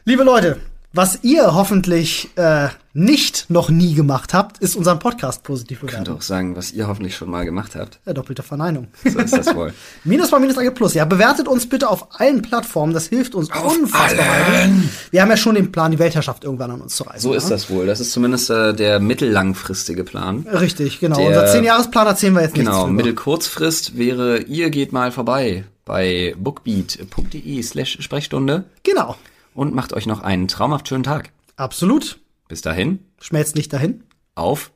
[0.06, 0.58] Liebe Leute,
[0.92, 6.12] was ihr hoffentlich äh, nicht noch nie gemacht habt, ist unseren Podcast positiv bewerten.
[6.12, 8.00] auch sagen, was ihr hoffentlich schon mal gemacht habt.
[8.08, 8.88] Ja, doppelte Verneinung.
[9.04, 9.72] So ist das wohl.
[10.04, 10.96] Minus mal Minus AG Plus.
[10.96, 12.94] Ja, bewertet uns bitte auf allen Plattformen.
[12.94, 14.78] Das hilft uns unfassbar allen.
[14.84, 14.90] weiter.
[15.12, 17.22] Wir haben ja schon den Plan, die Weltherrschaft irgendwann an uns zu reißen.
[17.22, 17.50] So ist ja?
[17.52, 17.86] das wohl.
[17.86, 20.48] Das ist zumindest äh, der mittellangfristige Plan.
[20.52, 21.18] Richtig, genau.
[21.18, 22.94] Der- Unser Zehn-Jahres-Plan erzählen wir jetzt Genau, nichts drüber.
[22.94, 29.16] Mittelkurzfrist wäre, ihr geht mal vorbei bei bookbeat.de slash Sprechstunde Genau.
[29.60, 31.34] Und macht euch noch einen traumhaft schönen Tag.
[31.58, 32.22] Absolut.
[32.48, 34.06] Bis dahin, Schmelzt nicht dahin.
[34.34, 34.72] auf.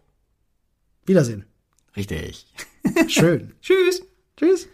[1.06, 1.46] Wiedersehen.
[1.96, 2.46] Richtig.
[3.08, 3.54] Schön.
[3.62, 4.04] Tschüss.
[4.36, 4.68] Tschüss.